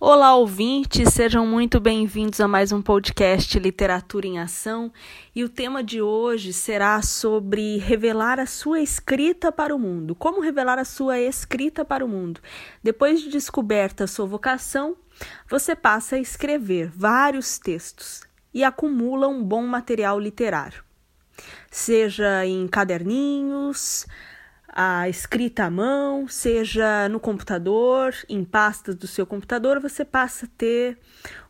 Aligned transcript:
Olá, 0.00 0.36
ouvintes, 0.36 1.12
sejam 1.12 1.44
muito 1.44 1.80
bem-vindos 1.80 2.40
a 2.40 2.46
mais 2.46 2.70
um 2.70 2.80
podcast 2.80 3.58
Literatura 3.58 4.28
em 4.28 4.38
Ação. 4.38 4.92
E 5.34 5.42
o 5.42 5.48
tema 5.48 5.82
de 5.82 6.00
hoje 6.00 6.52
será 6.52 7.02
sobre 7.02 7.78
revelar 7.78 8.38
a 8.38 8.46
sua 8.46 8.78
escrita 8.80 9.50
para 9.50 9.74
o 9.74 9.78
mundo. 9.78 10.14
Como 10.14 10.40
revelar 10.40 10.78
a 10.78 10.84
sua 10.84 11.18
escrita 11.18 11.84
para 11.84 12.04
o 12.04 12.08
mundo? 12.08 12.40
Depois 12.80 13.20
de 13.20 13.28
descoberta 13.28 14.04
a 14.04 14.06
sua 14.06 14.24
vocação, 14.24 14.96
você 15.50 15.74
passa 15.74 16.14
a 16.14 16.20
escrever 16.20 16.88
vários 16.94 17.58
textos 17.58 18.22
e 18.54 18.62
acumula 18.62 19.26
um 19.26 19.42
bom 19.42 19.66
material 19.66 20.20
literário, 20.20 20.84
seja 21.72 22.46
em 22.46 22.68
caderninhos, 22.68 24.06
a 24.68 25.08
escrita 25.08 25.64
à 25.64 25.70
mão, 25.70 26.28
seja 26.28 27.08
no 27.08 27.18
computador, 27.18 28.14
em 28.28 28.44
pastas 28.44 28.94
do 28.94 29.06
seu 29.06 29.26
computador, 29.26 29.80
você 29.80 30.04
passa 30.04 30.46
a 30.46 30.48
ter 30.56 30.98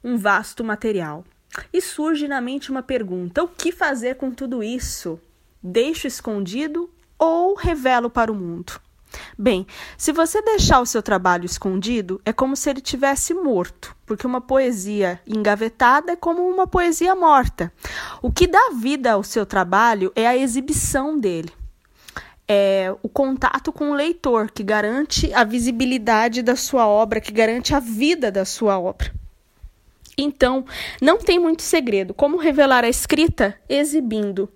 um 0.02 0.16
vasto 0.16 0.62
material. 0.62 1.24
E 1.72 1.80
surge 1.80 2.28
na 2.28 2.40
mente 2.40 2.70
uma 2.70 2.82
pergunta: 2.82 3.42
o 3.42 3.48
que 3.48 3.72
fazer 3.72 4.16
com 4.16 4.30
tudo 4.30 4.62
isso? 4.62 5.20
Deixo 5.62 6.06
escondido 6.06 6.88
ou 7.18 7.54
revelo 7.54 8.08
para 8.08 8.30
o 8.30 8.34
mundo? 8.34 8.80
Bem, 9.36 9.66
se 9.96 10.12
você 10.12 10.42
deixar 10.42 10.80
o 10.80 10.86
seu 10.86 11.02
trabalho 11.02 11.46
escondido, 11.46 12.20
é 12.24 12.32
como 12.32 12.54
se 12.54 12.68
ele 12.68 12.80
tivesse 12.80 13.32
morto, 13.32 13.96
porque 14.04 14.26
uma 14.26 14.40
poesia 14.40 15.18
engavetada 15.26 16.12
é 16.12 16.16
como 16.16 16.46
uma 16.46 16.66
poesia 16.66 17.14
morta. 17.14 17.72
O 18.20 18.30
que 18.30 18.46
dá 18.46 18.70
vida 18.78 19.12
ao 19.12 19.24
seu 19.24 19.46
trabalho 19.46 20.12
é 20.14 20.26
a 20.26 20.36
exibição 20.36 21.18
dele 21.18 21.50
é, 22.48 22.94
o 23.02 23.08
contato 23.08 23.70
com 23.70 23.90
o 23.90 23.94
leitor, 23.94 24.50
que 24.50 24.62
garante 24.62 25.32
a 25.34 25.44
visibilidade 25.44 26.42
da 26.42 26.56
sua 26.56 26.86
obra, 26.86 27.20
que 27.20 27.30
garante 27.30 27.74
a 27.74 27.80
vida 27.80 28.32
da 28.32 28.44
sua 28.44 28.78
obra. 28.78 29.12
Então, 30.16 30.64
não 31.00 31.18
tem 31.18 31.38
muito 31.38 31.62
segredo. 31.62 32.14
Como 32.14 32.38
revelar 32.38 32.84
a 32.84 32.88
escrita? 32.88 33.54
Exibindo. 33.68 34.48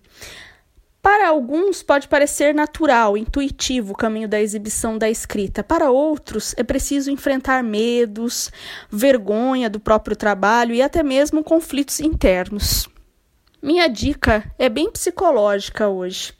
Para 1.02 1.28
alguns 1.28 1.82
pode 1.82 2.06
parecer 2.06 2.54
natural, 2.54 3.16
intuitivo 3.16 3.92
o 3.92 3.96
caminho 3.96 4.28
da 4.28 4.40
exibição 4.40 4.96
da 4.96 5.10
escrita. 5.10 5.62
Para 5.62 5.90
outros 5.90 6.54
é 6.56 6.62
preciso 6.62 7.10
enfrentar 7.10 7.62
medos, 7.62 8.52
vergonha 8.88 9.68
do 9.68 9.80
próprio 9.80 10.16
trabalho 10.16 10.74
e 10.74 10.80
até 10.80 11.02
mesmo 11.02 11.42
conflitos 11.42 11.98
internos. 11.98 12.88
Minha 13.60 13.88
dica 13.88 14.44
é 14.58 14.68
bem 14.68 14.90
psicológica 14.90 15.88
hoje. 15.88 16.32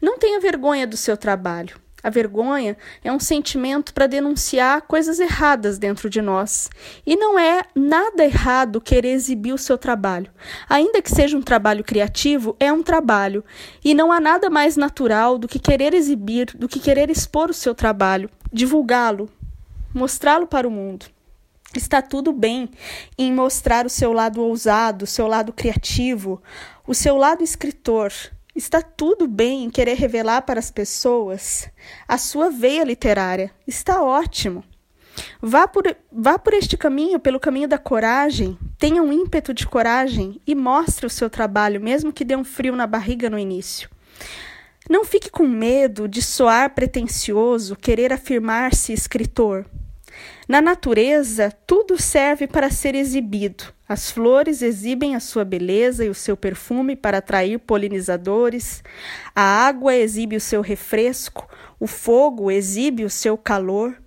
Não 0.00 0.18
tenha 0.18 0.40
vergonha 0.40 0.86
do 0.86 0.96
seu 0.96 1.16
trabalho. 1.16 1.78
A 2.02 2.08
vergonha 2.08 2.78
é 3.04 3.12
um 3.12 3.20
sentimento 3.20 3.92
para 3.92 4.06
denunciar 4.06 4.82
coisas 4.82 5.20
erradas 5.20 5.78
dentro 5.78 6.08
de 6.08 6.22
nós. 6.22 6.70
E 7.04 7.14
não 7.14 7.38
é 7.38 7.62
nada 7.74 8.24
errado 8.24 8.80
querer 8.80 9.12
exibir 9.12 9.52
o 9.52 9.58
seu 9.58 9.76
trabalho. 9.76 10.30
Ainda 10.68 11.02
que 11.02 11.10
seja 11.10 11.36
um 11.36 11.42
trabalho 11.42 11.84
criativo, 11.84 12.56
é 12.58 12.72
um 12.72 12.82
trabalho. 12.82 13.44
E 13.84 13.94
não 13.94 14.10
há 14.10 14.18
nada 14.18 14.48
mais 14.48 14.76
natural 14.76 15.36
do 15.36 15.46
que 15.46 15.58
querer 15.58 15.92
exibir, 15.92 16.46
do 16.54 16.68
que 16.68 16.80
querer 16.80 17.10
expor 17.10 17.50
o 17.50 17.54
seu 17.54 17.74
trabalho, 17.74 18.30
divulgá-lo, 18.50 19.28
mostrá-lo 19.92 20.46
para 20.46 20.66
o 20.66 20.70
mundo. 20.70 21.06
Está 21.76 22.02
tudo 22.02 22.32
bem 22.32 22.68
em 23.16 23.32
mostrar 23.32 23.86
o 23.86 23.90
seu 23.90 24.12
lado 24.12 24.42
ousado, 24.42 25.04
o 25.04 25.06
seu 25.06 25.28
lado 25.28 25.52
criativo, 25.52 26.42
o 26.86 26.94
seu 26.94 27.16
lado 27.16 27.44
escritor 27.44 28.10
Está 28.54 28.82
tudo 28.82 29.28
bem 29.28 29.64
em 29.64 29.70
querer 29.70 29.94
revelar 29.94 30.42
para 30.42 30.58
as 30.58 30.70
pessoas 30.70 31.70
a 32.08 32.18
sua 32.18 32.50
veia 32.50 32.84
literária. 32.84 33.52
Está 33.66 34.02
ótimo. 34.02 34.64
Vá 35.40 35.68
por, 35.68 35.84
vá 36.10 36.38
por 36.38 36.54
este 36.54 36.76
caminho, 36.76 37.20
pelo 37.20 37.40
caminho 37.40 37.68
da 37.68 37.78
coragem. 37.78 38.58
Tenha 38.78 39.02
um 39.02 39.12
ímpeto 39.12 39.54
de 39.54 39.66
coragem 39.66 40.40
e 40.46 40.54
mostre 40.54 41.06
o 41.06 41.10
seu 41.10 41.30
trabalho, 41.30 41.80
mesmo 41.80 42.12
que 42.12 42.24
dê 42.24 42.34
um 42.34 42.44
frio 42.44 42.74
na 42.74 42.86
barriga 42.86 43.30
no 43.30 43.38
início. 43.38 43.88
Não 44.88 45.04
fique 45.04 45.30
com 45.30 45.46
medo 45.46 46.08
de 46.08 46.20
soar 46.20 46.74
pretensioso, 46.74 47.76
querer 47.76 48.12
afirmar-se 48.12 48.92
escritor. 48.92 49.64
Na 50.48 50.60
natureza, 50.60 51.52
tudo 51.66 52.00
serve 52.00 52.46
para 52.46 52.70
ser 52.70 52.94
exibido. 52.94 53.64
As 53.88 54.10
flores 54.10 54.62
exibem 54.62 55.14
a 55.14 55.20
sua 55.20 55.44
beleza 55.44 56.04
e 56.04 56.08
o 56.08 56.14
seu 56.14 56.36
perfume 56.36 56.94
para 56.94 57.18
atrair 57.18 57.58
polinizadores, 57.58 58.82
a 59.34 59.42
água 59.42 59.94
exibe 59.94 60.36
o 60.36 60.40
seu 60.40 60.60
refresco, 60.60 61.48
o 61.78 61.86
fogo 61.86 62.50
exibe 62.50 63.04
o 63.04 63.10
seu 63.10 63.36
calor, 63.36 64.00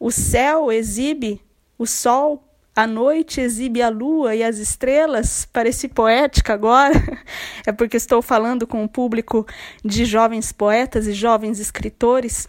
o 0.00 0.10
céu 0.10 0.72
exibe 0.72 1.40
o 1.78 1.86
sol, 1.86 2.44
a 2.74 2.86
noite 2.86 3.40
exibe 3.40 3.82
a 3.82 3.88
lua 3.88 4.36
e 4.36 4.42
as 4.44 4.58
estrelas. 4.58 5.44
Parece 5.52 5.88
poética 5.88 6.54
agora, 6.54 6.94
é 7.66 7.72
porque 7.72 7.96
estou 7.96 8.22
falando 8.22 8.66
com 8.66 8.82
um 8.82 8.88
público 8.88 9.44
de 9.84 10.04
jovens 10.04 10.52
poetas 10.52 11.08
e 11.08 11.12
jovens 11.12 11.58
escritores. 11.58 12.48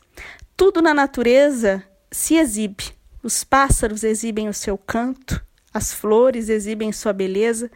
Tudo 0.55 0.81
na 0.81 0.93
natureza 0.93 1.83
se 2.11 2.35
exibe. 2.35 2.91
Os 3.21 3.43
pássaros 3.43 4.03
exibem 4.03 4.47
o 4.47 4.53
seu 4.53 4.77
canto, 4.77 5.43
as 5.73 5.93
flores 5.93 6.49
exibem 6.49 6.91
sua 6.91 7.13
beleza. 7.13 7.69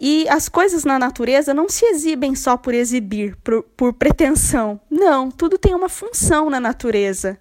E 0.00 0.26
as 0.30 0.48
coisas 0.48 0.82
na 0.82 0.98
natureza 0.98 1.52
não 1.52 1.68
se 1.68 1.84
exibem 1.84 2.34
só 2.34 2.56
por 2.56 2.72
exibir, 2.72 3.36
por, 3.44 3.62
por, 3.76 3.92
pretensão. 3.92 4.80
Não, 4.90 5.30
tudo 5.30 5.58
tem 5.58 5.74
uma 5.74 5.90
função 5.90 6.48
na 6.48 6.58
natureza. 6.58 7.38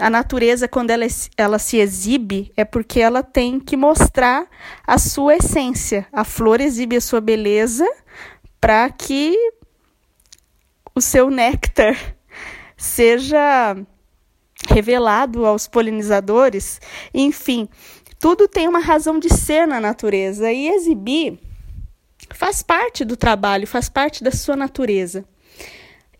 A 0.00 0.10
natureza, 0.10 0.66
quando 0.66 0.90
ela, 0.90 1.06
ela 1.36 1.60
se 1.60 1.76
exibe, 1.76 2.50
é 2.56 2.64
porque 2.64 2.98
ela 2.98 3.22
tem 3.22 3.60
que 3.60 3.76
mostrar 3.76 4.48
a 4.84 4.98
sua 4.98 5.36
essência. 5.36 6.04
A 6.12 6.24
flor 6.24 6.60
exibe 6.60 6.96
a 6.96 7.00
sua 7.00 7.20
beleza 7.20 7.88
para 8.60 8.90
que 8.90 9.36
o 10.92 11.00
seu 11.00 11.30
néctar 11.30 11.96
seja 12.76 13.76
revelado 14.68 15.44
aos 15.44 15.66
polinizadores, 15.66 16.80
enfim, 17.12 17.68
tudo 18.18 18.46
tem 18.46 18.68
uma 18.68 18.78
razão 18.78 19.18
de 19.18 19.28
ser 19.28 19.66
na 19.66 19.80
natureza 19.80 20.52
e 20.52 20.68
exibir 20.68 21.38
faz 22.34 22.62
parte 22.62 23.04
do 23.04 23.16
trabalho, 23.16 23.66
faz 23.66 23.88
parte 23.88 24.22
da 24.22 24.30
sua 24.30 24.56
natureza. 24.56 25.24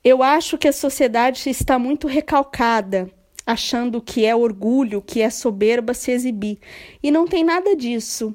Eu 0.05 0.23
acho 0.23 0.59
que 0.59 0.67
a 0.67 0.73
sociedade 0.73 1.49
está 1.49 1.79
muito 1.79 2.07
recalcada, 2.07 3.11
achando 3.47 4.01
que 4.01 4.25
é 4.25 4.35
orgulho, 4.35 5.01
que 5.01 5.21
é 5.21 5.31
soberba 5.31 5.95
se 5.95 6.11
exibir, 6.11 6.59
e 7.03 7.11
não 7.11 7.27
tem 7.27 7.45
nada 7.45 7.77
disso. 7.77 8.35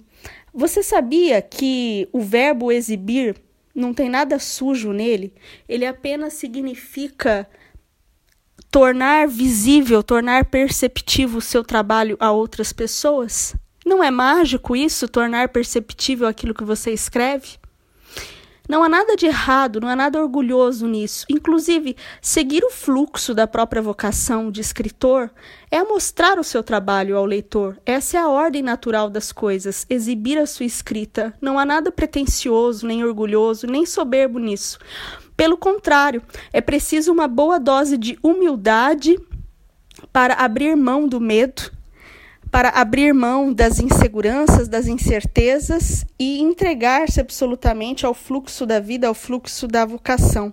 Você 0.54 0.82
sabia 0.82 1.42
que 1.42 2.08
o 2.12 2.22
verbo 2.22 2.72
exibir 2.72 3.36
não 3.76 3.94
tem 3.94 4.10
nada 4.10 4.40
sujo 4.40 4.92
nele? 4.92 5.34
Ele 5.68 5.86
apenas 5.86 6.34
significa 6.34 7.48
tornar 8.78 9.28
visível, 9.28 10.04
tornar 10.04 10.46
perceptível 10.46 11.40
o 11.40 11.42
seu 11.42 11.64
trabalho 11.64 12.16
a 12.20 12.30
outras 12.30 12.72
pessoas? 12.72 13.56
Não 13.84 14.04
é 14.04 14.12
mágico 14.12 14.76
isso, 14.76 15.08
tornar 15.08 15.50
perceptível 15.50 16.28
aquilo 16.28 16.54
que 16.54 16.64
você 16.64 16.92
escreve? 16.92 17.58
Não 18.70 18.84
há 18.84 18.90
nada 18.90 19.16
de 19.16 19.26
errado, 19.26 19.82
não 19.82 19.88
há 19.88 19.96
nada 19.96 20.22
orgulhoso 20.22 20.86
nisso. 20.86 21.26
Inclusive, 21.28 21.98
seguir 22.22 22.64
o 22.64 22.70
fluxo 22.70 23.34
da 23.34 23.48
própria 23.48 23.82
vocação 23.82 24.52
de 24.52 24.62
escritor 24.62 25.32
é 25.72 25.82
mostrar 25.82 26.38
o 26.38 26.44
seu 26.44 26.62
trabalho 26.62 27.18
ao 27.18 27.26
leitor. 27.26 27.80
Essa 27.84 28.18
é 28.18 28.20
a 28.20 28.30
ordem 28.30 28.62
natural 28.62 29.10
das 29.10 29.32
coisas, 29.32 29.88
exibir 29.90 30.38
a 30.38 30.46
sua 30.46 30.68
escrita. 30.68 31.34
Não 31.42 31.58
há 31.58 31.66
nada 31.66 31.92
pretensioso, 31.92 32.86
nem 32.86 33.04
orgulhoso, 33.04 33.66
nem 33.66 33.88
soberbo 33.88 34.38
nisso. 34.38 34.78
Pelo 35.38 35.56
contrário, 35.56 36.24
é 36.52 36.60
preciso 36.60 37.14
uma 37.14 37.28
boa 37.28 37.60
dose 37.60 37.96
de 37.96 38.18
humildade 38.24 39.16
para 40.12 40.34
abrir 40.34 40.76
mão 40.76 41.08
do 41.08 41.22
medo, 41.22 41.72
para 42.50 42.70
abrir 42.70 43.14
mão 43.14 43.54
das 43.54 43.80
inseguranças, 43.80 44.68
das 44.68 44.88
incertezas 44.88 46.04
e 46.18 46.42
entregar-se 46.42 47.22
absolutamente 47.22 48.04
ao 48.04 48.16
fluxo 48.16 48.66
da 48.66 48.80
vida, 48.80 49.08
ao 49.08 49.14
fluxo 49.14 49.68
da 49.68 49.86
vocação. 49.86 50.52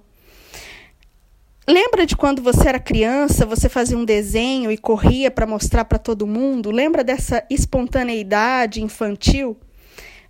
Lembra 1.67 2.05
de 2.05 2.15
quando 2.15 2.43
você 2.43 2.69
era 2.69 2.79
criança, 2.79 3.47
você 3.47 3.71
fazia 3.71 3.97
um 3.97 4.05
desenho 4.05 4.71
e 4.71 4.77
corria 4.77 5.31
para 5.31 5.47
mostrar 5.47 5.87
para 5.87 5.99
todo 5.99 6.27
mundo? 6.27 6.71
Lembra 6.71 7.03
dessa 7.03 7.43
espontaneidade 7.49 8.83
infantil? 8.83 9.57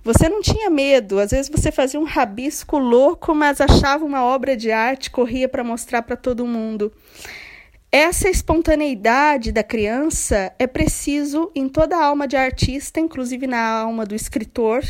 Você 0.04 0.28
não 0.28 0.42
tinha 0.42 0.68
medo, 0.68 1.18
às 1.18 1.30
vezes 1.30 1.50
você 1.50 1.72
fazia 1.72 1.98
um 1.98 2.04
rabisco 2.04 2.76
louco, 2.76 3.34
mas 3.34 3.58
achava 3.58 4.04
uma 4.04 4.22
obra 4.22 4.54
de 4.54 4.70
arte, 4.70 5.10
corria 5.10 5.48
para 5.48 5.64
mostrar 5.64 6.02
para 6.02 6.14
todo 6.14 6.46
mundo. 6.46 6.92
Essa 7.90 8.28
espontaneidade 8.28 9.50
da 9.50 9.62
criança 9.62 10.52
é 10.58 10.66
preciso 10.66 11.50
em 11.54 11.70
toda 11.70 11.96
a 11.96 12.04
alma 12.04 12.28
de 12.28 12.36
artista, 12.36 13.00
inclusive 13.00 13.46
na 13.46 13.66
alma 13.66 14.04
do 14.04 14.14
escritor. 14.14 14.84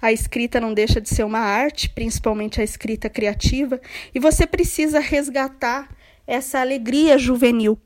A 0.00 0.12
escrita 0.12 0.60
não 0.60 0.72
deixa 0.72 1.00
de 1.00 1.08
ser 1.08 1.24
uma 1.24 1.40
arte, 1.40 1.88
principalmente 1.88 2.60
a 2.60 2.64
escrita 2.64 3.10
criativa, 3.10 3.80
e 4.14 4.20
você 4.20 4.46
precisa 4.46 5.00
resgatar 5.00 5.88
essa 6.24 6.60
alegria 6.60 7.18
juvenil. 7.18 7.76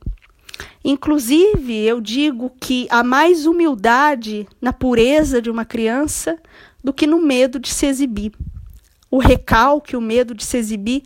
Inclusive, 0.88 1.84
eu 1.84 2.00
digo 2.00 2.48
que 2.60 2.86
há 2.88 3.02
mais 3.02 3.44
humildade 3.44 4.46
na 4.60 4.72
pureza 4.72 5.42
de 5.42 5.50
uma 5.50 5.64
criança 5.64 6.38
do 6.82 6.92
que 6.92 7.08
no 7.08 7.20
medo 7.20 7.58
de 7.58 7.70
se 7.70 7.86
exibir. 7.86 8.30
O 9.10 9.18
recalque, 9.18 9.96
o 9.96 10.00
medo 10.00 10.32
de 10.32 10.44
se 10.44 10.56
exibir, 10.56 11.02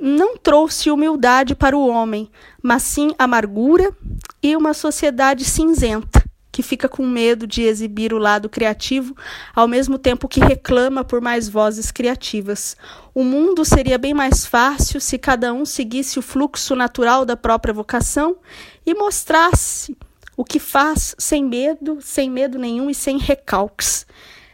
não 0.00 0.38
trouxe 0.38 0.90
humildade 0.90 1.54
para 1.54 1.76
o 1.76 1.86
homem, 1.86 2.30
mas 2.62 2.84
sim 2.84 3.14
amargura 3.18 3.94
e 4.42 4.56
uma 4.56 4.72
sociedade 4.72 5.44
cinzenta 5.44 6.24
que 6.50 6.62
fica 6.62 6.86
com 6.86 7.06
medo 7.06 7.46
de 7.46 7.62
exibir 7.62 8.12
o 8.12 8.18
lado 8.18 8.46
criativo, 8.46 9.16
ao 9.54 9.66
mesmo 9.66 9.98
tempo 9.98 10.28
que 10.28 10.38
reclama 10.38 11.02
por 11.02 11.18
mais 11.18 11.48
vozes 11.48 11.90
criativas. 11.90 12.76
O 13.14 13.24
mundo 13.24 13.64
seria 13.64 13.96
bem 13.96 14.12
mais 14.12 14.44
fácil 14.44 15.00
se 15.00 15.16
cada 15.18 15.50
um 15.54 15.64
seguisse 15.64 16.18
o 16.18 16.22
fluxo 16.22 16.76
natural 16.76 17.24
da 17.24 17.38
própria 17.38 17.72
vocação 17.72 18.36
e 18.84 18.94
mostrasse 18.94 19.96
o 20.36 20.44
que 20.44 20.58
faz 20.58 21.14
sem 21.18 21.44
medo, 21.44 21.98
sem 22.00 22.30
medo 22.30 22.58
nenhum 22.58 22.88
e 22.90 22.94
sem 22.94 23.18
recalques. 23.18 24.06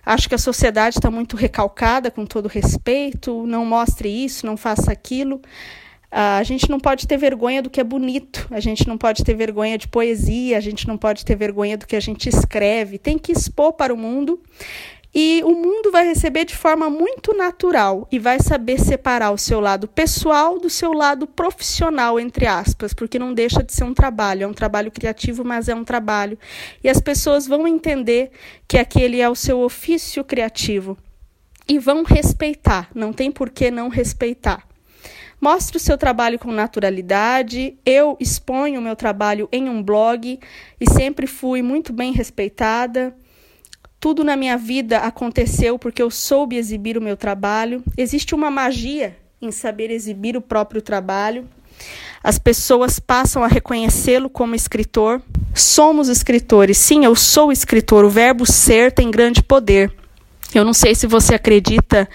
Acho 0.04 0.28
que 0.28 0.34
a 0.34 0.38
sociedade 0.38 0.98
está 0.98 1.10
muito 1.10 1.36
recalcada, 1.36 2.10
com 2.10 2.24
todo 2.24 2.48
respeito, 2.48 3.46
não 3.46 3.64
mostre 3.64 4.08
isso, 4.08 4.46
não 4.46 4.56
faça 4.56 4.90
aquilo. 4.90 5.40
A 6.10 6.42
gente 6.42 6.70
não 6.70 6.80
pode 6.80 7.06
ter 7.06 7.18
vergonha 7.18 7.62
do 7.62 7.68
que 7.68 7.78
é 7.78 7.84
bonito, 7.84 8.48
a 8.50 8.60
gente 8.60 8.88
não 8.88 8.96
pode 8.96 9.22
ter 9.22 9.34
vergonha 9.34 9.76
de 9.76 9.86
poesia, 9.86 10.56
a 10.56 10.60
gente 10.60 10.88
não 10.88 10.96
pode 10.96 11.24
ter 11.24 11.36
vergonha 11.36 11.76
do 11.76 11.86
que 11.86 11.94
a 11.94 12.00
gente 12.00 12.28
escreve. 12.28 12.98
Tem 12.98 13.18
que 13.18 13.30
expor 13.30 13.74
para 13.74 13.92
o 13.92 13.96
mundo 13.96 14.40
e 15.14 15.42
o 15.44 15.50
mundo 15.54 15.90
vai 15.90 16.06
receber 16.06 16.44
de 16.44 16.54
forma 16.54 16.90
muito 16.90 17.34
natural 17.34 18.06
e 18.12 18.18
vai 18.18 18.40
saber 18.40 18.78
separar 18.78 19.30
o 19.30 19.38
seu 19.38 19.58
lado 19.58 19.88
pessoal 19.88 20.58
do 20.58 20.68
seu 20.68 20.92
lado 20.92 21.26
profissional, 21.26 22.20
entre 22.20 22.46
aspas, 22.46 22.92
porque 22.92 23.18
não 23.18 23.32
deixa 23.32 23.62
de 23.62 23.72
ser 23.72 23.84
um 23.84 23.94
trabalho. 23.94 24.44
É 24.44 24.46
um 24.46 24.52
trabalho 24.52 24.90
criativo, 24.90 25.44
mas 25.44 25.68
é 25.68 25.74
um 25.74 25.84
trabalho. 25.84 26.38
E 26.84 26.88
as 26.88 27.00
pessoas 27.00 27.46
vão 27.46 27.66
entender 27.66 28.30
que 28.66 28.76
aquele 28.76 29.20
é 29.20 29.28
o 29.28 29.34
seu 29.34 29.60
ofício 29.60 30.22
criativo 30.22 30.96
e 31.66 31.78
vão 31.78 32.02
respeitar, 32.02 32.88
não 32.94 33.12
tem 33.12 33.30
por 33.30 33.50
que 33.50 33.70
não 33.70 33.88
respeitar. 33.88 34.66
Mostre 35.40 35.76
o 35.76 35.80
seu 35.80 35.96
trabalho 35.96 36.38
com 36.38 36.50
naturalidade. 36.50 37.78
Eu 37.86 38.16
exponho 38.18 38.80
o 38.80 38.82
meu 38.82 38.96
trabalho 38.96 39.48
em 39.52 39.68
um 39.68 39.80
blog 39.80 40.38
e 40.80 40.90
sempre 40.90 41.28
fui 41.28 41.62
muito 41.62 41.92
bem 41.92 42.12
respeitada. 42.12 43.14
Tudo 44.00 44.22
na 44.22 44.36
minha 44.36 44.56
vida 44.56 44.98
aconteceu 44.98 45.76
porque 45.76 46.00
eu 46.00 46.10
soube 46.10 46.56
exibir 46.56 46.96
o 46.96 47.02
meu 47.02 47.16
trabalho. 47.16 47.82
Existe 47.96 48.32
uma 48.34 48.50
magia 48.50 49.16
em 49.42 49.50
saber 49.50 49.90
exibir 49.90 50.36
o 50.36 50.40
próprio 50.40 50.80
trabalho. 50.80 51.48
As 52.22 52.38
pessoas 52.38 53.00
passam 53.00 53.42
a 53.42 53.48
reconhecê-lo 53.48 54.30
como 54.30 54.54
escritor. 54.54 55.20
Somos 55.52 56.08
escritores. 56.08 56.78
Sim, 56.78 57.04
eu 57.04 57.16
sou 57.16 57.50
escritor. 57.50 58.04
O 58.04 58.10
verbo 58.10 58.46
ser 58.46 58.92
tem 58.92 59.10
grande 59.10 59.42
poder. 59.42 59.92
Eu 60.54 60.64
não 60.64 60.72
sei 60.72 60.94
se 60.94 61.06
você 61.06 61.34
acredita 61.34 62.08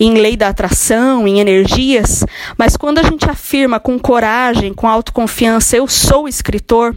em 0.00 0.14
lei 0.14 0.36
da 0.36 0.48
atração, 0.48 1.28
em 1.28 1.38
energias, 1.38 2.24
mas 2.56 2.78
quando 2.78 2.98
a 2.98 3.02
gente 3.02 3.28
afirma 3.28 3.78
com 3.78 3.98
coragem, 3.98 4.72
com 4.72 4.88
autoconfiança, 4.88 5.76
eu 5.76 5.86
sou 5.86 6.26
escritor, 6.26 6.96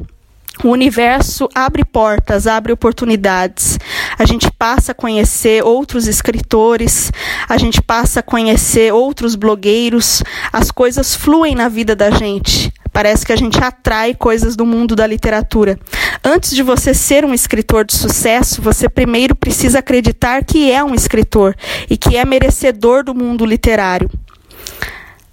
o 0.64 0.70
universo 0.70 1.48
abre 1.54 1.86
portas, 1.86 2.48
abre 2.48 2.74
oportunidades. 2.74 3.78
A 4.18 4.26
gente 4.26 4.52
passa 4.52 4.92
a 4.92 4.96
conhecer 4.96 5.64
outros 5.64 6.08
escritores, 6.08 7.12
a 7.48 7.58
gente 7.58 7.82
passa 7.82 8.20
a 8.20 8.24
conhecer 8.24 8.94
outros 8.94 9.36
blogueiros, 9.36 10.24
as 10.52 10.72
coisas 10.72 11.16
fluem 11.16 11.56
na 11.56 11.70
vida 11.70 11.96
da 11.96 12.10
gente. 12.12 12.72
Parece 12.92 13.26
que 13.26 13.32
a 13.32 13.36
gente 13.36 13.64
atrai 13.64 14.16
coisas 14.16 14.56
do 14.56 14.66
mundo 14.66 14.96
da 14.96 15.06
literatura. 15.06 15.78
Antes 16.24 16.56
de 16.56 16.64
você 16.64 16.94
ser 16.94 17.24
um 17.24 17.34
escritor 17.34 17.86
de 17.86 17.96
sucesso, 17.96 18.60
você 18.62 18.90
primeiro 18.90 19.36
precisa 19.36 19.80
acreditar 19.80 20.44
que 20.44 20.72
é 20.72 20.84
um 20.84 20.96
escritor 20.96 21.56
e 21.90 21.96
que 21.96 22.18
é 22.18 22.26
merecedor 22.26 23.04
do 23.04 23.14
mundo 23.14 23.46
literário. 23.46 24.10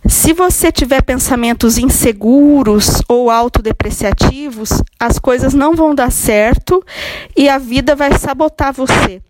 Se 0.06 0.35
você 0.35 0.71
tiver 0.71 1.03
pensamentos 1.03 1.79
inseguros 1.79 3.03
ou 3.09 3.31
autodepreciativos, 3.31 4.83
as 5.01 5.19
coisas 5.19 5.55
não 5.55 5.75
vão 5.75 5.95
dar 5.95 6.12
certo 6.12 6.85
e 7.35 7.49
a 7.49 7.56
vida 7.56 7.97
vai 7.97 8.19
sabotar 8.19 8.73
você. 8.73 9.23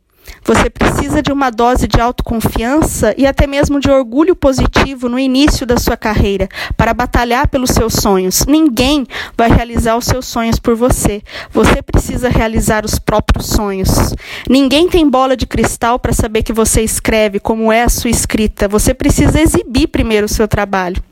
Você 0.45 0.69
precisa 0.69 1.23
de 1.23 1.33
uma 1.33 1.49
dose 1.49 1.89
de 1.89 1.99
autoconfiança 1.99 3.15
e 3.17 3.27
até 3.27 3.47
mesmo 3.47 3.81
de 3.81 3.91
orgulho 3.91 4.37
positivo 4.37 5.09
no 5.09 5.19
início 5.19 5.67
da 5.67 5.79
sua 5.79 5.97
carreira 5.97 6.49
para 6.77 6.93
batalhar 6.93 7.49
pelos 7.49 7.71
seus 7.71 7.95
sonhos. 7.95 8.45
Ninguém 8.47 9.07
vai 9.39 9.49
realizar 9.51 9.97
os 9.97 10.05
seus 10.05 10.27
sonhos 10.27 10.59
por 10.59 10.77
você. 10.77 11.23
Você 11.51 11.81
precisa 11.81 12.29
realizar 12.29 12.85
os 12.85 12.99
próprios 12.99 13.47
sonhos. 13.47 14.15
Ninguém 14.49 14.87
tem 14.87 15.09
bola 15.09 15.35
de 15.35 15.47
cristal 15.47 15.99
para 15.99 16.13
saber 16.13 16.43
que 16.43 16.53
você 16.53 16.83
escreve, 16.83 17.41
como 17.41 17.73
é 17.73 17.83
a 17.83 17.89
sua 17.89 18.11
escrita. 18.11 18.69
Você 18.69 18.93
precisa 18.93 19.41
exibir 19.41 19.89
primeiro 19.89 20.27
o 20.27 20.29
seu 20.29 20.47
trabalho. 20.47 21.03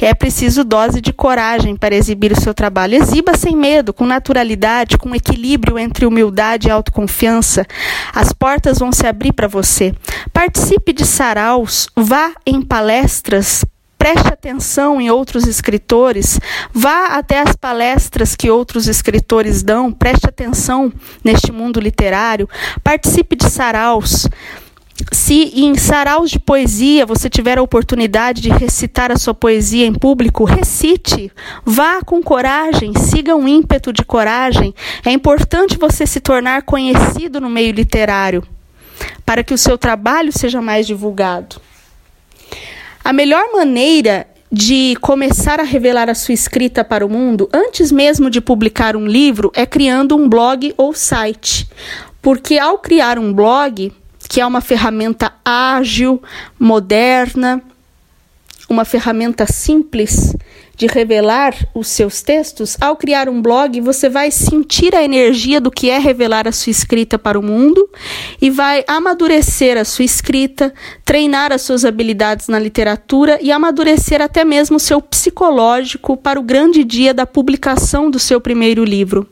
É 0.00 0.14
preciso 0.14 0.64
dose 0.64 1.00
de 1.00 1.12
coragem 1.12 1.76
para 1.76 1.94
exibir 1.94 2.32
o 2.32 2.40
seu 2.40 2.52
trabalho. 2.52 2.96
Exiba 2.96 3.36
sem 3.36 3.56
medo, 3.56 3.92
com 3.92 4.06
naturalidade, 4.06 4.98
com 4.98 5.14
equilíbrio 5.14 5.78
entre 5.78 6.06
humildade 6.06 6.68
e 6.68 6.70
autoconfiança. 6.70 7.66
As 8.14 8.32
portas 8.32 8.78
vão 8.78 8.92
se 8.92 9.06
abrir 9.06 9.32
para 9.32 9.48
você. 9.48 9.94
Participe 10.32 10.92
de 10.92 11.04
saraus, 11.04 11.88
vá 11.96 12.32
em 12.46 12.60
palestras, 12.60 13.64
preste 13.98 14.28
atenção 14.28 15.00
em 15.00 15.10
outros 15.10 15.46
escritores, 15.46 16.38
vá 16.72 17.06
até 17.06 17.40
as 17.40 17.56
palestras 17.56 18.36
que 18.36 18.50
outros 18.50 18.86
escritores 18.86 19.62
dão, 19.62 19.90
preste 19.90 20.28
atenção 20.28 20.92
neste 21.24 21.50
mundo 21.50 21.80
literário, 21.80 22.48
participe 22.84 23.34
de 23.34 23.50
saraus. 23.50 24.28
Se 25.12 25.52
em 25.54 25.74
saraus 25.76 26.30
de 26.30 26.38
poesia 26.38 27.04
você 27.04 27.28
tiver 27.28 27.58
a 27.58 27.62
oportunidade 27.62 28.40
de 28.40 28.48
recitar 28.48 29.12
a 29.12 29.18
sua 29.18 29.34
poesia 29.34 29.86
em 29.86 29.92
público, 29.92 30.44
recite. 30.44 31.30
Vá 31.64 32.00
com 32.02 32.22
coragem, 32.22 32.94
siga 32.96 33.36
um 33.36 33.46
ímpeto 33.46 33.92
de 33.92 34.04
coragem. 34.04 34.74
É 35.04 35.10
importante 35.10 35.76
você 35.76 36.06
se 36.06 36.20
tornar 36.20 36.62
conhecido 36.62 37.40
no 37.40 37.50
meio 37.50 37.72
literário 37.72 38.46
para 39.24 39.44
que 39.44 39.52
o 39.52 39.58
seu 39.58 39.76
trabalho 39.76 40.32
seja 40.32 40.62
mais 40.62 40.86
divulgado. 40.86 41.60
A 43.04 43.12
melhor 43.12 43.52
maneira 43.52 44.26
de 44.50 44.96
começar 45.00 45.60
a 45.60 45.64
revelar 45.64 46.08
a 46.08 46.14
sua 46.14 46.32
escrita 46.32 46.84
para 46.84 47.04
o 47.04 47.08
mundo, 47.10 47.48
antes 47.52 47.92
mesmo 47.92 48.30
de 48.30 48.40
publicar 48.40 48.96
um 48.96 49.06
livro, 49.06 49.50
é 49.54 49.66
criando 49.66 50.16
um 50.16 50.28
blog 50.28 50.72
ou 50.76 50.94
site. 50.94 51.68
Porque 52.22 52.58
ao 52.58 52.78
criar 52.78 53.18
um 53.18 53.32
blog, 53.32 53.92
que 54.28 54.40
é 54.40 54.46
uma 54.46 54.60
ferramenta 54.60 55.32
ágil, 55.44 56.22
moderna, 56.58 57.62
uma 58.68 58.84
ferramenta 58.84 59.46
simples 59.46 60.34
de 60.76 60.86
revelar 60.86 61.54
os 61.74 61.88
seus 61.88 62.20
textos, 62.20 62.76
ao 62.80 62.96
criar 62.96 63.28
um 63.28 63.40
blog, 63.40 63.80
você 63.80 64.10
vai 64.10 64.30
sentir 64.30 64.94
a 64.94 65.02
energia 65.02 65.58
do 65.58 65.70
que 65.70 65.88
é 65.88 65.98
revelar 65.98 66.46
a 66.46 66.52
sua 66.52 66.70
escrita 66.70 67.18
para 67.18 67.38
o 67.38 67.42
mundo 67.42 67.88
e 68.40 68.50
vai 68.50 68.84
amadurecer 68.86 69.78
a 69.78 69.84
sua 69.84 70.04
escrita, 70.04 70.74
treinar 71.02 71.50
as 71.50 71.62
suas 71.62 71.84
habilidades 71.84 72.48
na 72.48 72.58
literatura 72.58 73.38
e 73.40 73.50
amadurecer 73.50 74.20
até 74.20 74.44
mesmo 74.44 74.76
o 74.76 74.80
seu 74.80 75.00
psicológico 75.00 76.16
para 76.16 76.38
o 76.38 76.42
grande 76.42 76.84
dia 76.84 77.14
da 77.14 77.24
publicação 77.24 78.10
do 78.10 78.18
seu 78.18 78.38
primeiro 78.38 78.84
livro. 78.84 79.26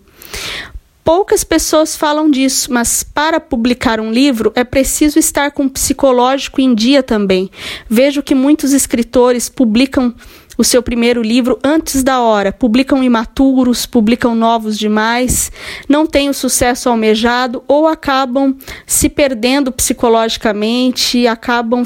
Poucas 1.04 1.44
pessoas 1.44 1.94
falam 1.94 2.30
disso, 2.30 2.72
mas 2.72 3.02
para 3.02 3.38
publicar 3.38 4.00
um 4.00 4.10
livro 4.10 4.50
é 4.54 4.64
preciso 4.64 5.18
estar 5.18 5.50
com 5.50 5.66
o 5.66 5.70
psicológico 5.70 6.62
em 6.62 6.74
dia 6.74 7.02
também. 7.02 7.50
Vejo 7.86 8.22
que 8.22 8.34
muitos 8.34 8.72
escritores 8.72 9.50
publicam 9.50 10.14
o 10.56 10.64
seu 10.64 10.82
primeiro 10.82 11.20
livro 11.20 11.58
antes 11.62 12.02
da 12.02 12.20
hora, 12.20 12.50
publicam 12.50 13.04
imaturos, 13.04 13.84
publicam 13.84 14.34
novos 14.34 14.78
demais, 14.78 15.52
não 15.86 16.06
têm 16.06 16.30
o 16.30 16.34
sucesso 16.34 16.88
almejado 16.88 17.62
ou 17.68 17.86
acabam 17.86 18.56
se 18.86 19.10
perdendo 19.10 19.70
psicologicamente, 19.70 21.26
acabam 21.26 21.84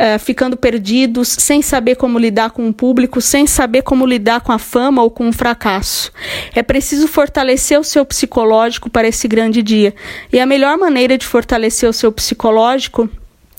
é, 0.00 0.16
ficando 0.16 0.56
perdidos, 0.56 1.28
sem 1.28 1.60
saber 1.60 1.94
como 1.94 2.18
lidar 2.18 2.52
com 2.52 2.66
o 2.66 2.72
público, 2.72 3.20
sem 3.20 3.46
saber 3.46 3.82
como 3.82 4.06
lidar 4.06 4.40
com 4.40 4.50
a 4.50 4.58
fama 4.58 5.02
ou 5.02 5.10
com 5.10 5.28
o 5.28 5.32
fracasso. 5.32 6.10
É 6.54 6.62
preciso 6.62 7.06
fortalecer 7.06 7.78
o 7.78 7.84
seu 7.84 8.02
psicológico 8.06 8.88
para 8.88 9.06
esse 9.06 9.28
grande 9.28 9.62
dia. 9.62 9.94
E 10.32 10.40
a 10.40 10.46
melhor 10.46 10.78
maneira 10.78 11.18
de 11.18 11.26
fortalecer 11.26 11.86
o 11.86 11.92
seu 11.92 12.10
psicológico 12.10 13.10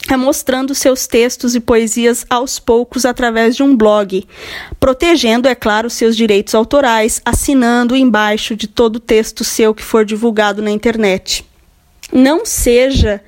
é 0.10 0.18
mostrando 0.18 0.74
seus 0.74 1.06
textos 1.06 1.54
e 1.54 1.60
poesias 1.60 2.26
aos 2.28 2.58
poucos 2.58 3.06
através 3.06 3.56
de 3.56 3.62
um 3.62 3.78
blog, 3.78 4.28
protegendo, 4.80 5.48
é 5.48 5.54
claro, 5.54 5.92
seus 5.92 6.18
direitos 6.18 6.56
autorais, 6.56 7.22
assinando 7.24 7.96
embaixo 7.96 8.56
de 8.56 8.68
todo 8.68 9.00
texto 9.00 9.44
seu 9.44 9.76
que 9.76 9.84
for 9.84 10.04
divulgado 10.04 10.60
na 10.60 10.72
internet. 10.72 11.46
Não 12.12 12.48
seja 12.48 13.22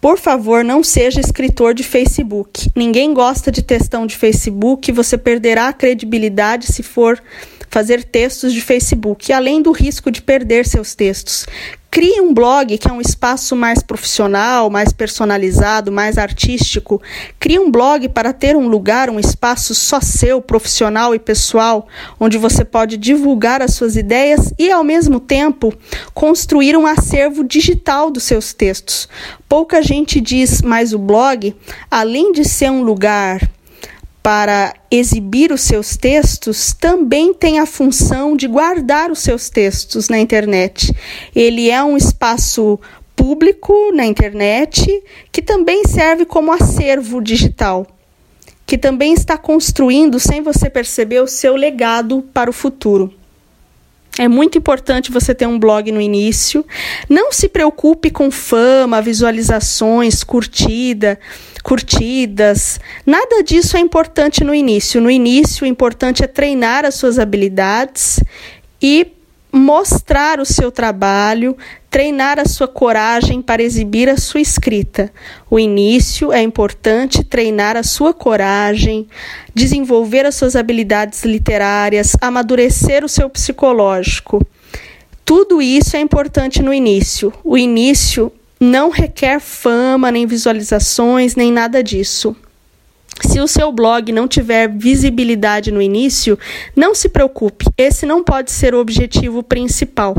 por 0.00 0.18
favor, 0.18 0.64
não 0.64 0.82
seja 0.82 1.20
escritor 1.20 1.74
de 1.74 1.82
Facebook. 1.82 2.70
Ninguém 2.74 3.12
gosta 3.12 3.52
de 3.52 3.62
textão 3.62 4.06
de 4.06 4.16
Facebook. 4.16 4.90
Você 4.92 5.18
perderá 5.18 5.68
a 5.68 5.72
credibilidade 5.72 6.72
se 6.72 6.82
for 6.82 7.22
fazer 7.70 8.04
textos 8.04 8.52
de 8.52 8.60
Facebook, 8.60 9.32
além 9.32 9.62
do 9.62 9.70
risco 9.70 10.10
de 10.10 10.20
perder 10.20 10.66
seus 10.66 10.94
textos. 10.94 11.46
Crie 11.92 12.20
um 12.20 12.32
blog 12.32 12.78
que 12.78 12.88
é 12.88 12.92
um 12.92 13.00
espaço 13.00 13.56
mais 13.56 13.82
profissional, 13.82 14.70
mais 14.70 14.92
personalizado, 14.92 15.90
mais 15.90 16.18
artístico. 16.18 17.02
Crie 17.38 17.58
um 17.58 17.68
blog 17.68 18.08
para 18.10 18.32
ter 18.32 18.56
um 18.56 18.68
lugar, 18.68 19.10
um 19.10 19.18
espaço 19.18 19.74
só 19.74 20.00
seu, 20.00 20.40
profissional 20.40 21.16
e 21.16 21.18
pessoal, 21.18 21.88
onde 22.18 22.38
você 22.38 22.64
pode 22.64 22.96
divulgar 22.96 23.60
as 23.60 23.74
suas 23.74 23.96
ideias 23.96 24.52
e, 24.56 24.70
ao 24.70 24.84
mesmo 24.84 25.18
tempo, 25.18 25.74
construir 26.14 26.76
um 26.76 26.86
acervo 26.86 27.42
digital 27.42 28.08
dos 28.08 28.22
seus 28.22 28.52
textos. 28.52 29.08
Pouca 29.48 29.82
gente 29.82 30.20
diz, 30.20 30.62
mas 30.62 30.92
o 30.92 30.98
blog, 30.98 31.56
além 31.90 32.30
de 32.30 32.44
ser 32.44 32.70
um 32.70 32.82
lugar 32.82 33.40
para 34.22 34.74
exibir 34.90 35.50
os 35.50 35.62
seus 35.62 35.96
textos 35.96 36.72
também 36.72 37.32
tem 37.32 37.58
a 37.58 37.66
função 37.66 38.36
de 38.36 38.46
guardar 38.46 39.10
os 39.10 39.20
seus 39.20 39.48
textos 39.48 40.08
na 40.08 40.18
internet. 40.18 40.94
Ele 41.34 41.70
é 41.70 41.82
um 41.82 41.96
espaço 41.96 42.78
público 43.16 43.92
na 43.92 44.06
internet 44.06 45.02
que 45.30 45.42
também 45.42 45.84
serve 45.84 46.24
como 46.24 46.52
acervo 46.52 47.20
digital, 47.22 47.86
que 48.66 48.76
também 48.76 49.12
está 49.12 49.38
construindo, 49.38 50.20
sem 50.20 50.42
você 50.42 50.68
perceber, 50.68 51.20
o 51.20 51.26
seu 51.26 51.56
legado 51.56 52.22
para 52.32 52.50
o 52.50 52.52
futuro. 52.52 53.19
É 54.18 54.28
muito 54.28 54.58
importante 54.58 55.10
você 55.10 55.34
ter 55.34 55.46
um 55.46 55.58
blog 55.58 55.90
no 55.92 56.00
início. 56.00 56.64
Não 57.08 57.32
se 57.32 57.48
preocupe 57.48 58.10
com 58.10 58.30
fama, 58.30 59.00
visualizações, 59.00 60.22
curtida 60.22 61.18
curtidas. 61.62 62.80
Nada 63.04 63.42
disso 63.42 63.76
é 63.76 63.80
importante 63.80 64.42
no 64.42 64.54
início. 64.54 65.00
No 65.00 65.10
início, 65.10 65.64
o 65.64 65.66
importante 65.66 66.24
é 66.24 66.26
treinar 66.26 66.84
as 66.84 66.94
suas 66.94 67.18
habilidades 67.18 68.20
e 68.80 69.06
mostrar 69.52 70.40
o 70.40 70.44
seu 70.44 70.70
trabalho, 70.70 71.56
treinar 71.88 72.38
a 72.38 72.44
sua 72.44 72.68
coragem 72.68 73.42
para 73.42 73.62
exibir 73.62 74.08
a 74.08 74.16
sua 74.16 74.40
escrita. 74.40 75.12
O 75.50 75.58
início 75.58 76.32
é 76.32 76.40
importante 76.40 77.24
treinar 77.24 77.76
a 77.76 77.82
sua 77.82 78.14
coragem, 78.14 79.08
desenvolver 79.54 80.24
as 80.24 80.34
suas 80.34 80.54
habilidades 80.54 81.24
literárias, 81.24 82.16
amadurecer 82.20 83.04
o 83.04 83.08
seu 83.08 83.28
psicológico. 83.28 84.46
Tudo 85.24 85.60
isso 85.60 85.96
é 85.96 86.00
importante 86.00 86.62
no 86.62 86.72
início. 86.72 87.32
O 87.44 87.56
início 87.56 88.32
não 88.60 88.90
requer 88.90 89.40
fama, 89.40 90.10
nem 90.10 90.26
visualizações, 90.26 91.34
nem 91.34 91.50
nada 91.50 91.82
disso. 91.82 92.36
Se 93.20 93.40
o 93.40 93.46
seu 93.46 93.70
blog 93.70 94.12
não 94.12 94.26
tiver 94.26 94.68
visibilidade 94.68 95.70
no 95.70 95.80
início, 95.80 96.38
não 96.74 96.94
se 96.94 97.08
preocupe, 97.08 97.66
esse 97.76 98.06
não 98.06 98.24
pode 98.24 98.50
ser 98.50 98.74
o 98.74 98.80
objetivo 98.80 99.42
principal. 99.42 100.16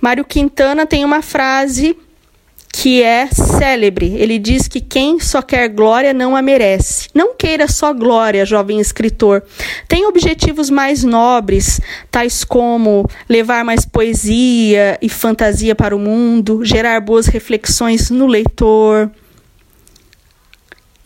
Mário 0.00 0.24
Quintana 0.24 0.86
tem 0.86 1.04
uma 1.04 1.22
frase 1.22 1.96
que 2.80 3.02
é 3.02 3.26
célebre. 3.26 4.14
Ele 4.16 4.38
diz 4.38 4.68
que 4.68 4.80
quem 4.80 5.18
só 5.18 5.42
quer 5.42 5.68
glória 5.68 6.14
não 6.14 6.36
a 6.36 6.42
merece. 6.42 7.08
Não 7.12 7.34
queira 7.34 7.66
só 7.66 7.92
glória, 7.92 8.46
jovem 8.46 8.78
escritor. 8.78 9.42
Tem 9.88 10.06
objetivos 10.06 10.70
mais 10.70 11.02
nobres, 11.02 11.80
tais 12.08 12.44
como 12.44 13.04
levar 13.28 13.64
mais 13.64 13.84
poesia 13.84 14.96
e 15.02 15.08
fantasia 15.08 15.74
para 15.74 15.96
o 15.96 15.98
mundo, 15.98 16.64
gerar 16.64 17.00
boas 17.00 17.26
reflexões 17.26 18.10
no 18.10 18.28
leitor, 18.28 19.10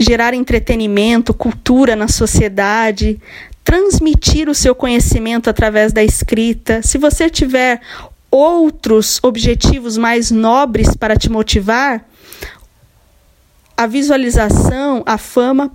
gerar 0.03 0.35
entretenimento, 0.35 1.33
cultura 1.33 1.97
na 1.97 2.09
sociedade, 2.09 3.21
transmitir 3.65 4.49
o 4.49 4.55
seu 4.55 4.75
conhecimento 4.75 5.49
através 5.49 5.93
da 5.93 6.03
escrita. 6.03 6.83
Se 6.83 6.99
você 6.99 7.31
tiver 7.31 7.81
outros 8.31 9.21
objetivos 9.23 9.97
mais 9.97 10.31
nobres 10.31 10.97
para 10.97 11.17
te 11.17 11.31
motivar, 11.31 12.05
a 13.77 13.87
visualização, 13.87 15.03
a 15.05 15.19
fama, 15.19 15.73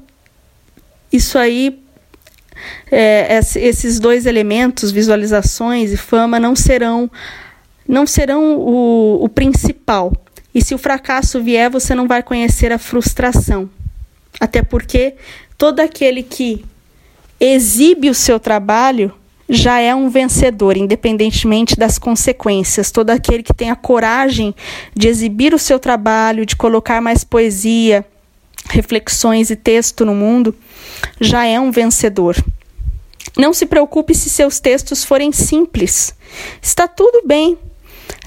isso 1.11 1.37
aí, 1.37 1.79
é, 2.91 3.39
esses 3.55 3.99
dois 3.99 4.25
elementos, 4.25 4.91
visualizações 4.91 5.91
e 5.91 5.97
fama, 5.97 6.39
não 6.39 6.55
serão, 6.55 7.09
não 7.87 8.05
serão 8.05 8.57
o, 8.57 9.23
o 9.23 9.29
principal. 9.29 10.13
E 10.53 10.61
se 10.63 10.73
o 10.73 10.77
fracasso 10.77 11.41
vier, 11.41 11.69
você 11.69 11.93
não 11.93 12.07
vai 12.07 12.23
conhecer 12.23 12.71
a 12.71 12.77
frustração. 12.77 13.69
Até 14.39 14.61
porque 14.61 15.15
todo 15.57 15.79
aquele 15.79 16.23
que 16.23 16.63
exibe 17.39 18.09
o 18.09 18.15
seu 18.15 18.39
trabalho 18.39 19.13
já 19.49 19.79
é 19.79 19.95
um 19.95 20.09
vencedor, 20.09 20.75
independentemente 20.75 21.75
das 21.75 21.97
consequências. 21.97 22.91
Todo 22.91 23.11
aquele 23.11 23.43
que 23.43 23.53
tem 23.53 23.69
a 23.69 23.75
coragem 23.75 24.53
de 24.93 25.07
exibir 25.07 25.53
o 25.53 25.59
seu 25.59 25.79
trabalho, 25.79 26.45
de 26.45 26.55
colocar 26.55 27.01
mais 27.01 27.23
poesia, 27.23 28.05
reflexões 28.69 29.49
e 29.49 29.55
texto 29.55 30.05
no 30.05 30.13
mundo, 30.13 30.53
já 31.21 31.45
é 31.45 31.59
um 31.59 31.71
vencedor. 31.71 32.35
Não 33.37 33.53
se 33.53 33.65
preocupe 33.65 34.13
se 34.15 34.29
seus 34.29 34.59
textos 34.59 35.03
forem 35.03 35.31
simples. 35.31 36.13
Está 36.61 36.87
tudo 36.87 37.21
bem. 37.25 37.57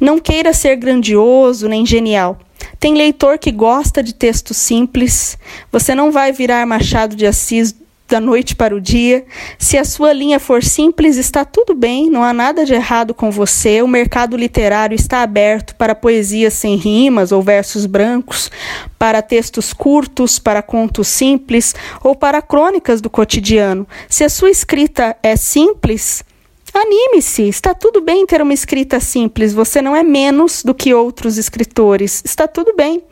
Não 0.01 0.19
queira 0.19 0.53
ser 0.53 0.77
grandioso 0.77 1.69
nem 1.69 1.85
genial. 1.85 2.39
Tem 2.81 2.95
leitor 2.95 3.39
que 3.39 3.53
gosta 3.53 4.03
de 4.03 4.15
texto 4.15 4.55
simples. 4.55 5.37
Você 5.71 5.95
não 5.95 6.11
vai 6.11 6.33
virar 6.33 6.67
Machado 6.67 7.15
de 7.15 7.27
Assis 7.27 7.75
da 8.09 8.19
noite 8.19 8.57
para 8.57 8.75
o 8.75 8.81
dia. 8.81 9.25
Se 9.59 9.77
a 9.77 9.85
sua 9.85 10.15
linha 10.15 10.41
for 10.41 10.65
simples, 10.65 11.19
está 11.19 11.45
tudo 11.45 11.75
bem, 11.75 12.09
não 12.09 12.25
há 12.25 12.33
nada 12.33 12.65
de 12.65 12.73
errado 12.73 13.13
com 13.13 13.31
você. 13.31 13.83
O 13.83 13.87
mercado 13.87 14.35
literário 14.35 14.95
está 14.95 15.23
aberto 15.23 15.75
para 15.75 15.95
poesias 15.95 16.55
sem 16.55 16.75
rimas 16.77 17.33
ou 17.33 17.43
versos 17.43 17.85
brancos, 17.85 18.51
para 18.99 19.21
textos 19.21 19.75
curtos, 19.75 20.39
para 20.39 20.63
contos 20.63 21.07
simples 21.07 21.75
ou 22.03 22.17
para 22.17 22.41
crônicas 22.41 23.03
do 23.03 23.11
cotidiano. 23.11 23.87
Se 24.09 24.25
a 24.25 24.31
sua 24.31 24.51
escrita 24.51 25.15
é 25.23 25.37
simples, 25.37 26.25
Anime-se, 26.73 27.49
está 27.49 27.75
tudo 27.75 28.01
bem 28.01 28.25
ter 28.27 28.41
uma 28.41 28.55
escrita 28.55 29.01
simples, 29.01 29.53
você 29.53 29.83
não 29.83 29.95
é 29.95 30.03
menos 30.03 30.63
do 30.63 30.75
que 30.75 30.95
outros 30.95 31.37
escritores, 31.37 32.23
está 32.25 32.47
tudo 32.47 32.75
bem. 32.77 33.03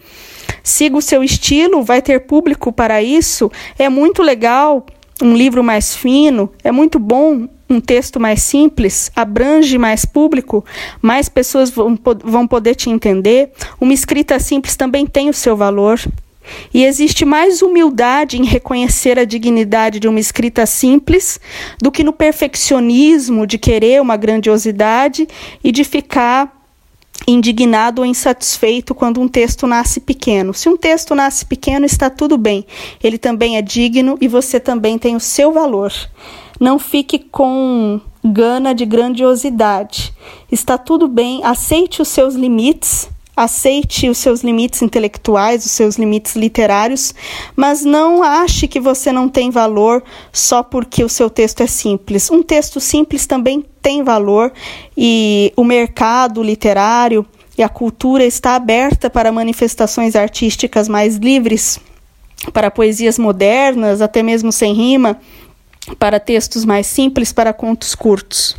Siga 0.63 0.97
o 0.97 1.03
seu 1.03 1.25
estilo, 1.25 1.83
vai 1.83 2.01
ter 2.01 2.21
público 2.21 2.73
para 2.73 3.03
isso. 3.03 3.51
É 3.79 3.89
muito 3.89 4.23
legal 4.23 4.87
um 5.23 5.37
livro 5.37 5.63
mais 5.65 5.95
fino, 5.95 6.53
é 6.63 6.71
muito 6.71 6.99
bom 6.99 7.49
um 7.69 7.81
texto 7.81 8.19
mais 8.19 8.43
simples, 8.43 9.11
abrange 9.15 9.77
mais 9.77 10.05
público, 10.05 10.65
mais 11.03 11.29
pessoas 11.29 11.69
vão, 11.69 11.99
vão 12.25 12.47
poder 12.47 12.75
te 12.75 12.89
entender. 12.89 13.53
Uma 13.81 13.93
escrita 13.93 14.39
simples 14.39 14.77
também 14.77 15.07
tem 15.07 15.29
o 15.29 15.35
seu 15.35 15.57
valor. 15.57 16.01
E 16.73 16.85
existe 16.85 17.25
mais 17.25 17.63
humildade 17.63 18.39
em 18.39 18.45
reconhecer 18.45 19.19
a 19.19 19.25
dignidade 19.25 20.01
de 20.01 20.09
uma 20.09 20.21
escrita 20.21 20.67
simples 20.67 21.41
do 21.81 21.91
que 21.91 22.05
no 22.05 22.13
perfeccionismo 22.13 23.47
de 23.47 23.59
querer 23.59 24.01
uma 24.01 24.17
grandiosidade 24.17 25.27
e 25.63 25.73
de 25.73 25.85
ficar 25.85 26.57
indignado 27.27 28.01
ou 28.01 28.07
insatisfeito 28.07 28.95
quando 28.95 29.21
um 29.21 29.29
texto 29.29 29.67
nasce 29.67 30.01
pequeno. 30.01 30.55
Se 30.55 30.69
um 30.69 30.77
texto 30.77 31.15
nasce 31.15 31.45
pequeno, 31.45 31.85
está 31.85 32.09
tudo 32.09 32.39
bem. 32.39 32.65
Ele 33.03 33.19
também 33.19 33.57
é 33.57 33.63
digno 33.63 34.17
e 34.21 34.29
você 34.29 34.61
também 34.61 34.99
tem 34.99 35.17
o 35.17 35.21
seu 35.21 35.53
valor. 35.53 35.93
Não 36.61 36.79
fique 36.79 37.19
com 37.19 38.01
gana 38.25 38.75
de 38.75 38.85
grandiosidade. 38.85 40.13
Está 40.51 40.79
tudo 40.79 41.07
bem, 41.07 41.41
aceite 41.45 42.03
os 42.03 42.09
seus 42.09 42.35
limites 42.35 43.09
aceite 43.39 44.09
os 44.09 44.19
seus 44.19 44.43
limites 44.43 44.83
intelectuais, 44.83 45.65
os 45.65 45.71
seus 45.71 45.97
limites 45.97 46.35
literários, 46.35 47.15
mas 47.55 47.85
não 47.85 48.23
ache 48.23 48.67
que 48.67 48.81
você 48.81 49.13
não 49.13 49.29
tem 49.29 49.51
valor 49.51 50.03
só 50.33 50.63
porque 50.63 51.05
o 51.05 51.09
seu 51.09 51.31
texto 51.31 51.63
é 51.63 51.67
simples. 51.67 52.31
Um 52.31 52.43
texto 52.43 52.81
simples 52.81 53.27
também 53.27 53.65
tem 53.81 54.03
valor 54.03 54.53
e 54.97 55.53
o 55.57 55.63
mercado 55.63 56.43
literário 56.43 57.25
e 57.57 57.63
a 57.63 57.69
cultura 57.69 58.25
está 58.25 58.55
aberta 58.55 59.09
para 59.09 59.33
manifestações 59.33 60.17
artísticas 60.17 60.89
mais 60.89 61.17
livres, 61.17 61.81
para 62.53 62.71
poesias 62.71 63.19
modernas, 63.19 64.01
até 64.01 64.23
mesmo 64.23 64.53
sem 64.53 64.75
rima, 64.75 65.19
para 65.99 66.21
textos 66.21 66.65
mais 66.65 66.87
simples, 66.87 67.33
para 67.33 67.53
contos 67.53 67.95
curtos. 67.95 68.57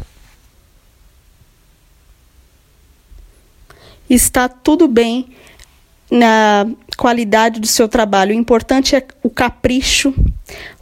Está 4.10 4.48
tudo 4.48 4.88
bem 4.88 5.28
na 6.12 6.66
qualidade 6.98 7.60
do 7.60 7.68
seu 7.68 7.88
trabalho. 7.88 8.36
O 8.36 8.39
importante 8.39 8.96
é 8.96 9.06
o 9.24 9.30
capricho, 9.30 10.13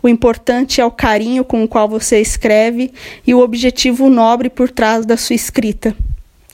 o 0.01 0.07
importante 0.07 0.79
é 0.81 0.85
o 0.85 0.91
carinho 0.91 1.43
com 1.43 1.63
o 1.63 1.67
qual 1.67 1.87
você 1.87 2.19
escreve 2.19 2.93
e 3.25 3.33
o 3.33 3.39
objetivo 3.39 4.09
nobre 4.09 4.49
por 4.49 4.69
trás 4.69 5.05
da 5.05 5.17
sua 5.17 5.35
escrita. 5.35 5.95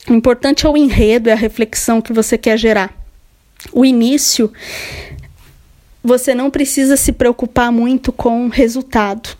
O 0.10 0.14
importante 0.14 0.66
é 0.66 0.70
o 0.70 0.76
enredo, 0.76 1.30
é 1.30 1.34
a 1.34 1.38
reflexão 1.38 2.02
que 2.02 2.12
você 2.12 2.38
quer 2.38 2.58
gerar. 2.58 2.94
O 3.72 3.86
início, 3.86 4.52
você 6.04 6.36
não 6.36 6.52
precisa 6.52 6.98
se 6.98 7.14
preocupar 7.14 7.72
muito 7.72 8.12
com 8.12 8.46
o 8.46 8.50
resultado. 8.50 9.38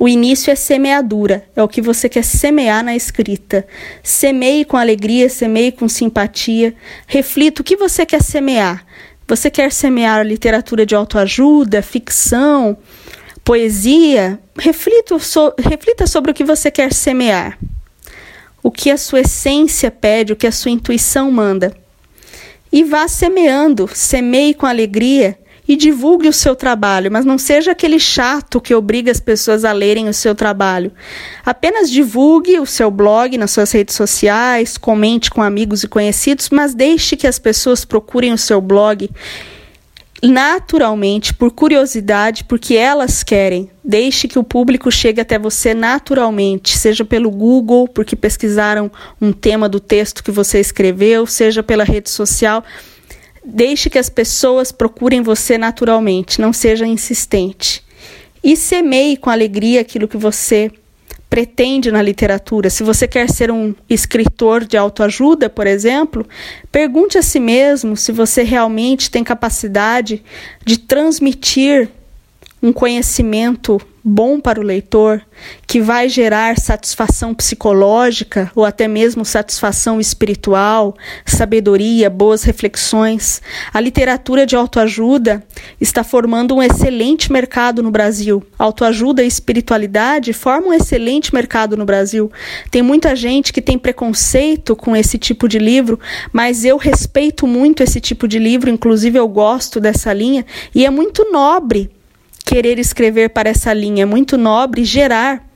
O 0.00 0.08
início 0.08 0.52
é 0.52 0.54
semeadura, 0.54 1.44
é 1.56 1.62
o 1.62 1.66
que 1.66 1.82
você 1.82 2.08
quer 2.08 2.22
semear 2.22 2.84
na 2.84 2.94
escrita. 2.94 3.66
Semeie 4.00 4.64
com 4.64 4.76
alegria, 4.76 5.28
semeie 5.28 5.72
com 5.72 5.88
simpatia. 5.88 6.72
Reflita 7.04 7.62
o 7.62 7.64
que 7.64 7.76
você 7.76 8.06
quer 8.06 8.22
semear. 8.22 8.86
Você 9.26 9.50
quer 9.50 9.72
semear 9.72 10.24
literatura 10.24 10.86
de 10.86 10.94
autoajuda, 10.94 11.82
ficção, 11.82 12.78
poesia? 13.42 14.38
Reflita, 14.56 15.18
so, 15.18 15.52
reflita 15.58 16.06
sobre 16.06 16.30
o 16.30 16.34
que 16.34 16.44
você 16.44 16.70
quer 16.70 16.92
semear. 16.92 17.58
O 18.62 18.70
que 18.70 18.92
a 18.92 18.96
sua 18.96 19.22
essência 19.22 19.90
pede, 19.90 20.32
o 20.32 20.36
que 20.36 20.46
a 20.46 20.52
sua 20.52 20.70
intuição 20.70 21.28
manda. 21.32 21.76
E 22.70 22.84
vá 22.84 23.08
semeando, 23.08 23.90
semeie 23.92 24.54
com 24.54 24.64
alegria 24.64 25.36
e 25.68 25.76
divulgue 25.76 26.26
o 26.26 26.32
seu 26.32 26.56
trabalho, 26.56 27.12
mas 27.12 27.26
não 27.26 27.36
seja 27.36 27.72
aquele 27.72 28.00
chato 28.00 28.58
que 28.58 28.74
obriga 28.74 29.12
as 29.12 29.20
pessoas 29.20 29.66
a 29.66 29.72
lerem 29.72 30.08
o 30.08 30.14
seu 30.14 30.34
trabalho. 30.34 30.90
Apenas 31.44 31.90
divulgue 31.90 32.58
o 32.58 32.64
seu 32.64 32.90
blog 32.90 33.36
nas 33.36 33.50
suas 33.50 33.70
redes 33.70 33.94
sociais, 33.94 34.78
comente 34.78 35.30
com 35.30 35.42
amigos 35.42 35.84
e 35.84 35.88
conhecidos, 35.88 36.48
mas 36.48 36.74
deixe 36.74 37.16
que 37.16 37.26
as 37.26 37.38
pessoas 37.38 37.84
procurem 37.84 38.32
o 38.32 38.38
seu 38.38 38.62
blog 38.62 39.10
naturalmente, 40.22 41.32
por 41.32 41.52
curiosidade, 41.52 42.44
porque 42.44 42.74
elas 42.74 43.22
querem. 43.22 43.70
Deixe 43.84 44.26
que 44.26 44.38
o 44.38 44.42
público 44.42 44.90
chegue 44.90 45.20
até 45.20 45.38
você 45.38 45.74
naturalmente, 45.74 46.76
seja 46.76 47.04
pelo 47.04 47.30
Google, 47.30 47.86
porque 47.86 48.16
pesquisaram 48.16 48.90
um 49.20 49.32
tema 49.32 49.68
do 49.68 49.78
texto 49.78 50.24
que 50.24 50.30
você 50.30 50.58
escreveu, 50.58 51.26
seja 51.26 51.62
pela 51.62 51.84
rede 51.84 52.10
social. 52.10 52.64
Deixe 53.50 53.88
que 53.88 53.98
as 53.98 54.10
pessoas 54.10 54.70
procurem 54.70 55.22
você 55.22 55.56
naturalmente, 55.56 56.38
não 56.38 56.52
seja 56.52 56.86
insistente. 56.86 57.82
E 58.44 58.54
semeie 58.54 59.16
com 59.16 59.30
alegria 59.30 59.80
aquilo 59.80 60.06
que 60.06 60.18
você 60.18 60.70
pretende 61.30 61.90
na 61.90 62.02
literatura. 62.02 62.68
Se 62.68 62.82
você 62.82 63.08
quer 63.08 63.30
ser 63.30 63.50
um 63.50 63.74
escritor 63.88 64.66
de 64.66 64.76
autoajuda, 64.76 65.48
por 65.48 65.66
exemplo, 65.66 66.26
pergunte 66.70 67.16
a 67.16 67.22
si 67.22 67.40
mesmo 67.40 67.96
se 67.96 68.12
você 68.12 68.42
realmente 68.42 69.10
tem 69.10 69.24
capacidade 69.24 70.22
de 70.62 70.78
transmitir 70.78 71.88
um 72.62 72.72
conhecimento 72.72 73.80
bom 74.08 74.40
para 74.40 74.58
o 74.58 74.62
leitor, 74.62 75.20
que 75.66 75.80
vai 75.80 76.08
gerar 76.08 76.58
satisfação 76.58 77.34
psicológica 77.34 78.50
ou 78.54 78.64
até 78.64 78.88
mesmo 78.88 79.24
satisfação 79.24 80.00
espiritual, 80.00 80.96
sabedoria, 81.26 82.08
boas 82.08 82.42
reflexões. 82.42 83.42
A 83.72 83.80
literatura 83.80 84.46
de 84.46 84.56
autoajuda 84.56 85.44
está 85.80 86.02
formando 86.02 86.54
um 86.56 86.62
excelente 86.62 87.30
mercado 87.30 87.82
no 87.82 87.90
Brasil. 87.90 88.42
Autoajuda 88.58 89.22
e 89.22 89.26
espiritualidade 89.26 90.32
formam 90.32 90.70
um 90.70 90.74
excelente 90.74 91.34
mercado 91.34 91.76
no 91.76 91.84
Brasil. 91.84 92.32
Tem 92.70 92.80
muita 92.80 93.14
gente 93.14 93.52
que 93.52 93.60
tem 93.60 93.78
preconceito 93.78 94.74
com 94.74 94.96
esse 94.96 95.18
tipo 95.18 95.46
de 95.48 95.58
livro, 95.58 96.00
mas 96.32 96.64
eu 96.64 96.78
respeito 96.78 97.46
muito 97.46 97.82
esse 97.82 98.00
tipo 98.00 98.26
de 98.26 98.38
livro, 98.38 98.70
inclusive 98.70 99.18
eu 99.18 99.28
gosto 99.28 99.80
dessa 99.80 100.12
linha 100.12 100.46
e 100.74 100.86
é 100.86 100.90
muito 100.90 101.30
nobre 101.30 101.90
querer 102.44 102.78
escrever 102.78 103.30
para 103.30 103.48
essa 103.48 103.72
linha 103.72 104.06
muito 104.06 104.36
nobre, 104.36 104.84
gerar, 104.84 105.46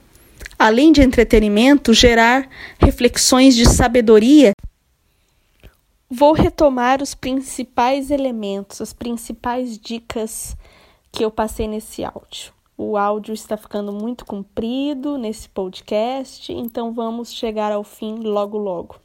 além 0.59 0.93
de 0.93 1.03
entretenimento, 1.03 1.93
gerar 1.93 2.49
reflexões 2.79 3.55
de 3.55 3.69
sabedoria. 3.69 4.53
Vou 6.11 6.33
retomar 6.33 7.03
os 7.03 7.15
principais 7.15 8.11
elementos, 8.11 8.81
as 8.81 8.93
principais 8.93 9.79
dicas 9.79 10.57
que 11.11 11.25
eu 11.25 11.31
passei 11.31 11.67
nesse 11.67 12.05
áudio. 12.05 12.53
O 12.77 12.97
áudio 12.97 13.33
está 13.33 13.57
ficando 13.57 13.93
muito 13.93 14.25
comprido 14.25 15.17
nesse 15.17 15.49
podcast, 15.49 16.53
então 16.53 16.93
vamos 16.93 17.33
chegar 17.33 17.71
ao 17.71 17.85
fim 17.85 18.17
logo 18.17 18.59
logo. 18.59 18.97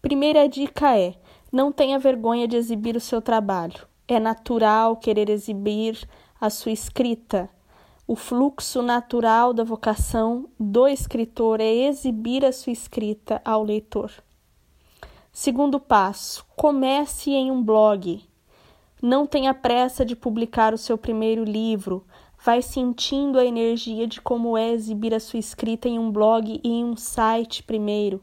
Primeira 0.00 0.48
dica 0.48 0.96
é: 0.98 1.14
não 1.50 1.70
tenha 1.70 1.98
vergonha 1.98 2.48
de 2.48 2.56
exibir 2.56 2.96
o 2.96 3.00
seu 3.00 3.20
trabalho. 3.20 3.86
É 4.08 4.18
natural 4.18 4.96
querer 4.96 5.28
exibir 5.28 5.98
a 6.42 6.50
sua 6.50 6.72
escrita. 6.72 7.48
O 8.04 8.16
fluxo 8.16 8.82
natural 8.82 9.52
da 9.52 9.62
vocação 9.62 10.48
do 10.58 10.88
escritor 10.88 11.60
é 11.60 11.72
exibir 11.72 12.44
a 12.44 12.50
sua 12.50 12.72
escrita 12.72 13.40
ao 13.44 13.62
leitor. 13.62 14.10
Segundo 15.32 15.78
passo: 15.78 16.44
comece 16.56 17.30
em 17.30 17.48
um 17.48 17.62
blog. 17.62 18.20
Não 19.00 19.24
tenha 19.24 19.54
pressa 19.54 20.04
de 20.04 20.16
publicar 20.16 20.74
o 20.74 20.78
seu 20.78 20.98
primeiro 20.98 21.44
livro. 21.44 22.04
Vai 22.44 22.60
sentindo 22.60 23.38
a 23.38 23.44
energia 23.44 24.04
de 24.08 24.20
como 24.20 24.58
é 24.58 24.72
exibir 24.72 25.14
a 25.14 25.20
sua 25.20 25.38
escrita 25.38 25.88
em 25.88 25.96
um 25.96 26.10
blog 26.10 26.60
e 26.64 26.68
em 26.68 26.84
um 26.84 26.96
site 26.96 27.62
primeiro 27.62 28.20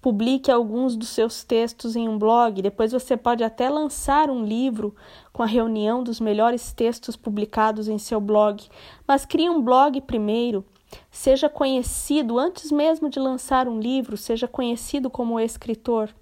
publique 0.00 0.50
alguns 0.50 0.96
dos 0.96 1.08
seus 1.08 1.42
textos 1.42 1.96
em 1.96 2.08
um 2.08 2.18
blog. 2.18 2.62
Depois 2.62 2.92
você 2.92 3.16
pode 3.16 3.42
até 3.42 3.68
lançar 3.68 4.30
um 4.30 4.44
livro 4.44 4.94
com 5.32 5.42
a 5.42 5.46
reunião 5.46 6.02
dos 6.02 6.20
melhores 6.20 6.72
textos 6.72 7.16
publicados 7.16 7.88
em 7.88 7.98
seu 7.98 8.20
blog. 8.20 8.64
Mas 9.06 9.24
crie 9.24 9.50
um 9.50 9.60
blog 9.60 10.00
primeiro. 10.02 10.64
Seja 11.10 11.48
conhecido 11.48 12.38
antes 12.38 12.72
mesmo 12.72 13.10
de 13.10 13.18
lançar 13.18 13.68
um 13.68 13.78
livro, 13.78 14.16
seja 14.16 14.48
conhecido 14.48 15.10
como 15.10 15.38
escritor. 15.38 16.14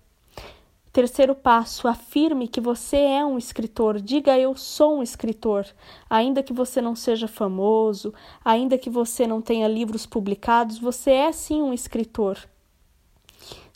Terceiro 0.93 1.35
passo, 1.35 1.87
afirme 1.87 2.49
que 2.49 2.59
você 2.59 2.97
é 2.97 3.23
um 3.23 3.37
escritor. 3.37 4.01
Diga 4.01 4.39
eu 4.39 4.57
sou 4.57 4.97
um 4.97 5.03
escritor. 5.03 5.67
Ainda 6.09 6.43
que 6.43 6.55
você 6.55 6.81
não 6.81 6.97
seja 6.97 7.29
famoso, 7.29 8.15
ainda 8.43 8.79
que 8.79 8.89
você 8.89 9.27
não 9.27 9.43
tenha 9.43 9.69
livros 9.69 10.07
publicados, 10.07 10.79
você 10.79 11.11
é 11.11 11.33
sim 11.33 11.61
um 11.61 11.75
escritor. 11.75 12.39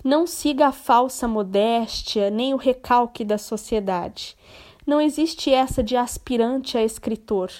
Não 0.04 0.26
siga 0.26 0.68
a 0.68 0.72
falsa 0.72 1.28
modéstia 1.28 2.30
nem 2.30 2.54
o 2.54 2.56
recalque 2.56 3.24
da 3.24 3.36
sociedade. 3.36 4.36
Não 4.86 5.00
existe 5.00 5.52
essa 5.52 5.82
de 5.82 5.96
aspirante 5.96 6.78
a 6.78 6.82
escritor. 6.82 7.50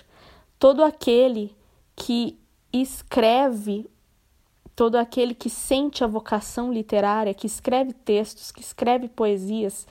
Todo 0.59 0.83
aquele 0.83 1.55
que 1.95 2.39
escreve, 2.73 3.91
todo 4.75 4.97
aquele 4.97 5.35
que 5.35 5.51
sente 5.51 6.03
a 6.03 6.07
vocação 6.07 6.73
literária, 6.73 7.35
que 7.35 7.47
escreve 7.47 7.93
textos, 7.93 8.51
que 8.51 8.61
escreve 8.63 9.09
poesias, 9.09 9.87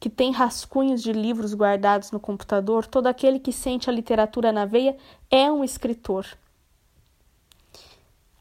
que 0.00 0.10
tem 0.10 0.32
rascunhos 0.32 1.00
de 1.00 1.12
livros 1.12 1.54
guardados 1.54 2.10
no 2.10 2.18
computador, 2.18 2.84
todo 2.84 3.06
aquele 3.06 3.38
que 3.38 3.52
sente 3.52 3.88
a 3.88 3.92
literatura 3.92 4.50
na 4.50 4.64
veia 4.64 4.96
é 5.30 5.50
um 5.52 5.62
escritor. 5.62 6.26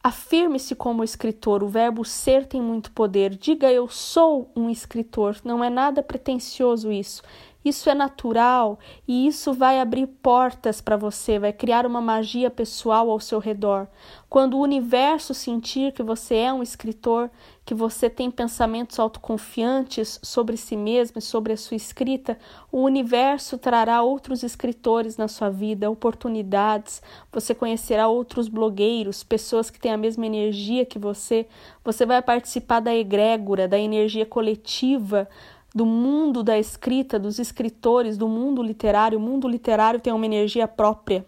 Afirme-se 0.04 0.74
como 0.74 1.04
escritor, 1.04 1.64
o 1.64 1.68
verbo 1.68 2.04
ser 2.04 2.48
tem 2.48 2.60
muito 2.60 2.92
poder. 2.92 3.36
Diga 3.36 3.72
eu 3.72 3.88
sou 3.88 4.50
um 4.56 4.68
escritor, 4.68 5.38
não 5.44 5.64
é 5.64 5.70
nada 5.70 6.02
pretensioso 6.02 6.92
isso. 6.92 7.22
Isso 7.64 7.90
é 7.90 7.94
natural 7.94 8.80
e 9.08 9.28
isso 9.28 9.54
vai 9.54 9.80
abrir 9.80 10.08
portas 10.08 10.82
para 10.82 10.98
você, 10.98 11.38
vai 11.38 11.54
criar 11.54 11.86
uma 11.86 12.02
magia 12.02 12.50
pessoal 12.50 13.10
ao 13.12 13.20
seu 13.20 13.38
redor. 13.38 13.88
Quando 14.28 14.58
o 14.58 14.62
universo 14.62 15.34
sentir 15.34 15.92
que 15.92 16.02
você 16.02 16.36
é 16.36 16.54
um 16.54 16.64
escritor, 16.64 17.30
que 17.64 17.76
você 17.76 18.10
tem 18.10 18.32
pensamentos 18.32 19.00
autoconfiantes 19.00 20.20
sobre 20.24 20.58
si 20.58 20.76
mesmo 20.76 21.20
e 21.20 21.22
sobre 21.22 21.54
a 21.54 21.58
sua 21.58 21.78
escrita, 21.78 22.38
o 22.72 22.80
universo 22.82 23.58
trará 23.58 24.02
outros 24.02 24.42
escritores 24.42 25.16
na 25.16 25.28
sua 25.28 25.50
vida, 25.50 25.92
oportunidades. 25.92 27.02
Você 27.32 27.54
conhecerá 27.54 28.08
outros 28.08 28.48
blogueiros, 28.48 29.24
pessoas 29.24 29.70
que 29.70 29.80
têm 29.80 29.92
a 29.92 29.98
mesma 29.98 30.26
energia 30.26 30.86
que 30.86 30.98
você. 30.98 31.48
Você 31.84 32.06
vai 32.06 32.22
participar 32.22 32.80
da 32.80 32.96
egrégora, 32.96 33.68
da 33.68 33.78
energia 33.78 34.26
coletiva 34.26 35.30
do 35.74 35.86
mundo 35.86 36.44
da 36.44 36.60
escrita, 36.60 37.18
dos 37.18 37.40
escritores, 37.40 38.18
do 38.18 38.28
mundo 38.28 38.62
literário. 38.62 39.18
O 39.18 39.22
mundo 39.22 39.48
literário 39.48 40.00
tem 40.00 40.12
uma 40.12 40.26
energia 40.26 40.68
própria. 40.68 41.26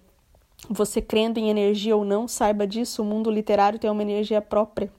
Você 0.70 1.02
crendo 1.02 1.40
em 1.40 1.50
energia 1.50 1.96
ou 1.96 2.06
não, 2.06 2.28
saiba 2.28 2.66
disso, 2.66 3.02
o 3.02 3.06
mundo 3.06 3.30
literário 3.30 3.80
tem 3.80 3.90
uma 3.90 4.02
energia 4.02 4.42
própria. 4.42 4.92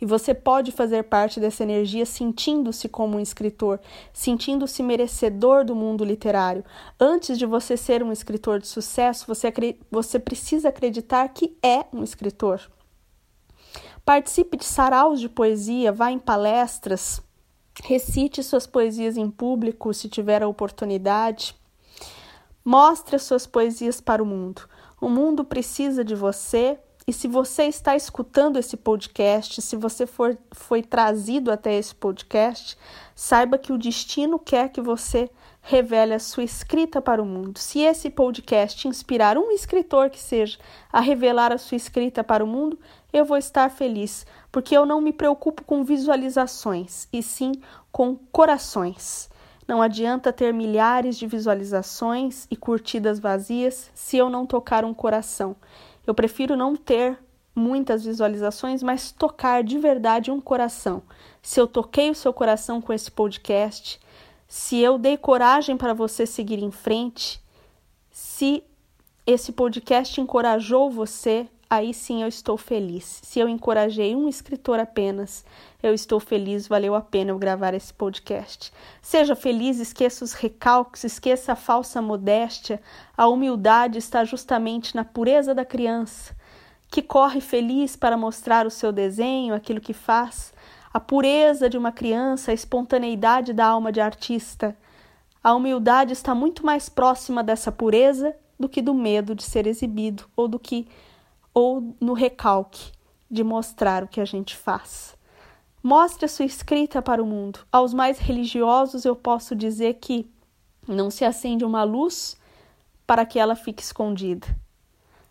E 0.00 0.06
você 0.06 0.32
pode 0.32 0.70
fazer 0.70 1.04
parte 1.04 1.40
dessa 1.40 1.64
energia 1.64 2.06
sentindo-se 2.06 2.88
como 2.88 3.16
um 3.16 3.20
escritor, 3.20 3.80
sentindo-se 4.12 4.82
merecedor 4.82 5.64
do 5.64 5.74
mundo 5.74 6.04
literário. 6.04 6.64
Antes 6.98 7.36
de 7.36 7.44
você 7.44 7.76
ser 7.76 8.02
um 8.02 8.12
escritor 8.12 8.60
de 8.60 8.68
sucesso, 8.68 9.26
você, 9.26 9.52
você 9.90 10.18
precisa 10.18 10.68
acreditar 10.68 11.28
que 11.28 11.56
é 11.62 11.84
um 11.92 12.04
escritor. 12.04 12.60
Participe 14.04 14.56
de 14.56 14.64
saraus 14.64 15.20
de 15.20 15.28
poesia, 15.28 15.92
vá 15.92 16.10
em 16.10 16.18
palestras, 16.18 17.20
Recite 17.82 18.42
suas 18.42 18.66
poesias 18.66 19.16
em 19.16 19.30
público 19.30 19.94
se 19.94 20.08
tiver 20.08 20.42
a 20.42 20.48
oportunidade. 20.48 21.54
Mostre 22.64 23.16
as 23.16 23.22
suas 23.22 23.46
poesias 23.46 24.00
para 24.00 24.22
o 24.22 24.26
mundo. 24.26 24.62
O 25.00 25.08
mundo 25.08 25.44
precisa 25.44 26.04
de 26.04 26.14
você. 26.14 26.78
E 27.06 27.12
se 27.12 27.26
você 27.26 27.64
está 27.64 27.96
escutando 27.96 28.58
esse 28.58 28.76
podcast, 28.76 29.62
se 29.62 29.76
você 29.76 30.06
for, 30.06 30.36
foi 30.52 30.82
trazido 30.82 31.50
até 31.50 31.74
esse 31.74 31.94
podcast, 31.94 32.76
saiba 33.14 33.56
que 33.56 33.72
o 33.72 33.78
destino 33.78 34.38
quer 34.38 34.68
que 34.68 34.82
você 34.82 35.30
revele 35.62 36.12
a 36.12 36.18
sua 36.18 36.44
escrita 36.44 37.00
para 37.00 37.22
o 37.22 37.26
mundo. 37.26 37.58
Se 37.58 37.80
esse 37.80 38.10
podcast 38.10 38.86
inspirar 38.86 39.38
um 39.38 39.50
escritor 39.50 40.10
que 40.10 40.20
seja 40.20 40.58
a 40.92 41.00
revelar 41.00 41.52
a 41.52 41.58
sua 41.58 41.76
escrita 41.76 42.22
para 42.22 42.44
o 42.44 42.46
mundo, 42.46 42.78
eu 43.12 43.24
vou 43.24 43.36
estar 43.36 43.70
feliz, 43.70 44.26
porque 44.52 44.76
eu 44.76 44.84
não 44.84 45.00
me 45.00 45.12
preocupo 45.12 45.64
com 45.64 45.82
visualizações, 45.84 47.08
e 47.12 47.22
sim 47.22 47.52
com 47.90 48.16
corações. 48.30 49.30
Não 49.66 49.82
adianta 49.82 50.32
ter 50.32 50.52
milhares 50.52 51.18
de 51.18 51.26
visualizações 51.26 52.46
e 52.50 52.56
curtidas 52.56 53.18
vazias 53.18 53.90
se 53.94 54.16
eu 54.16 54.30
não 54.30 54.46
tocar 54.46 54.84
um 54.84 54.94
coração. 54.94 55.54
Eu 56.06 56.14
prefiro 56.14 56.56
não 56.56 56.74
ter 56.74 57.18
muitas 57.54 58.04
visualizações, 58.04 58.82
mas 58.82 59.12
tocar 59.12 59.62
de 59.62 59.78
verdade 59.78 60.30
um 60.30 60.40
coração. 60.40 61.02
Se 61.42 61.60
eu 61.60 61.66
toquei 61.66 62.10
o 62.10 62.14
seu 62.14 62.32
coração 62.32 62.80
com 62.80 62.92
esse 62.92 63.10
podcast, 63.10 64.00
se 64.46 64.78
eu 64.78 64.96
dei 64.96 65.18
coragem 65.18 65.76
para 65.76 65.92
você 65.92 66.24
seguir 66.24 66.62
em 66.62 66.70
frente, 66.70 67.42
se 68.10 68.64
esse 69.26 69.52
podcast 69.52 70.18
encorajou 70.18 70.90
você, 70.90 71.46
aí 71.70 71.92
sim 71.92 72.22
eu 72.22 72.28
estou 72.28 72.56
feliz. 72.56 73.20
Se 73.22 73.38
eu 73.38 73.48
encorajei 73.48 74.16
um 74.16 74.28
escritor 74.28 74.78
apenas, 74.78 75.44
eu 75.82 75.92
estou 75.92 76.18
feliz, 76.18 76.66
valeu 76.66 76.94
a 76.94 77.00
pena 77.00 77.30
eu 77.30 77.38
gravar 77.38 77.74
esse 77.74 77.92
podcast. 77.92 78.72
Seja 79.02 79.36
feliz, 79.36 79.78
esqueça 79.78 80.24
os 80.24 80.32
recalques, 80.32 81.04
esqueça 81.04 81.52
a 81.52 81.56
falsa 81.56 82.00
modéstia. 82.00 82.80
A 83.16 83.28
humildade 83.28 83.98
está 83.98 84.24
justamente 84.24 84.96
na 84.96 85.04
pureza 85.04 85.54
da 85.54 85.64
criança, 85.64 86.34
que 86.90 87.02
corre 87.02 87.40
feliz 87.40 87.96
para 87.96 88.16
mostrar 88.16 88.66
o 88.66 88.70
seu 88.70 88.90
desenho, 88.90 89.54
aquilo 89.54 89.80
que 89.80 89.92
faz 89.92 90.52
a 90.92 90.98
pureza 90.98 91.68
de 91.68 91.76
uma 91.76 91.92
criança, 91.92 92.50
a 92.50 92.54
espontaneidade 92.54 93.52
da 93.52 93.66
alma 93.66 93.92
de 93.92 94.00
artista. 94.00 94.76
A 95.44 95.54
humildade 95.54 96.12
está 96.12 96.34
muito 96.34 96.64
mais 96.64 96.88
próxima 96.88 97.42
dessa 97.42 97.70
pureza 97.70 98.34
do 98.58 98.68
que 98.68 98.82
do 98.82 98.94
medo 98.94 99.34
de 99.34 99.44
ser 99.44 99.66
exibido 99.66 100.24
ou 100.34 100.48
do 100.48 100.58
que 100.58 100.88
ou 101.58 101.96
no 102.00 102.12
recalque 102.12 102.92
de 103.28 103.42
mostrar 103.42 104.04
o 104.04 104.06
que 104.06 104.20
a 104.20 104.24
gente 104.24 104.54
faz. 104.56 105.16
Mostre 105.82 106.24
a 106.24 106.28
sua 106.28 106.44
escrita 106.44 107.02
para 107.02 107.20
o 107.20 107.26
mundo. 107.26 107.66
Aos 107.72 107.92
mais 107.92 108.20
religiosos 108.20 109.04
eu 109.04 109.16
posso 109.16 109.56
dizer 109.56 109.94
que 109.94 110.30
não 110.86 111.10
se 111.10 111.24
acende 111.24 111.64
uma 111.64 111.82
luz 111.82 112.36
para 113.04 113.26
que 113.26 113.40
ela 113.40 113.56
fique 113.56 113.82
escondida. 113.82 114.46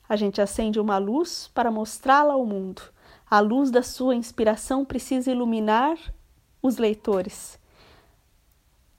A 0.09 0.17
gente 0.17 0.41
acende 0.41 0.81
uma 0.81 0.97
luz 0.97 1.49
para 1.53 1.71
mostrá-la 1.71 2.33
ao 2.33 2.45
mundo. 2.45 2.81
A 3.29 3.39
luz 3.39 3.71
da 3.71 3.81
sua 3.81 4.13
inspiração 4.13 4.83
precisa 4.83 5.31
iluminar 5.31 5.97
os 6.61 6.75
leitores. 6.75 7.57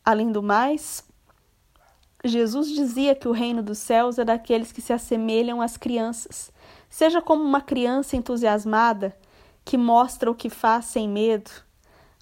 Além 0.03 0.33
do 0.33 0.43
mais, 0.43 1.07
Jesus 2.25 2.71
dizia 2.71 3.15
que 3.15 3.29
o 3.29 3.33
reino 3.33 3.63
dos 3.63 3.77
céus 3.77 4.19
é 4.19 4.25
daqueles 4.25 4.73
que 4.73 4.81
se 4.81 4.95
assemelham 4.95 5.61
às 5.61 5.77
crianças. 5.77 6.51
Seja 6.89 7.21
como 7.21 7.43
uma 7.43 7.61
criança 7.61 8.17
entusiasmada 8.17 9.17
que 9.65 9.77
mostra 9.77 10.31
o 10.31 10.35
que 10.35 10.49
faz 10.49 10.87
sem 10.87 11.09
medo, 11.09 11.51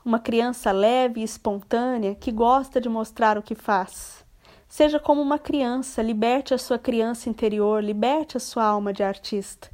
uma 0.05 0.19
criança 0.19 0.71
leve 0.71 1.21
e 1.21 1.25
espontânea 1.25 2.15
que 2.15 2.31
gosta 2.31 2.81
de 2.81 2.89
mostrar 2.89 3.37
o 3.37 3.43
que 3.43 3.55
faz. 3.55 4.25
Seja 4.69 5.01
como 5.01 5.23
uma 5.23 5.39
criança, 5.39 6.03
liberte 6.03 6.53
a 6.53 6.59
sua 6.59 6.79
criança 6.79 7.29
interior, 7.29 7.83
liberte 7.83 8.37
a 8.37 8.41
sua 8.41 8.65
alma 8.65 8.93
de 8.93 9.03
artista. 9.03 9.71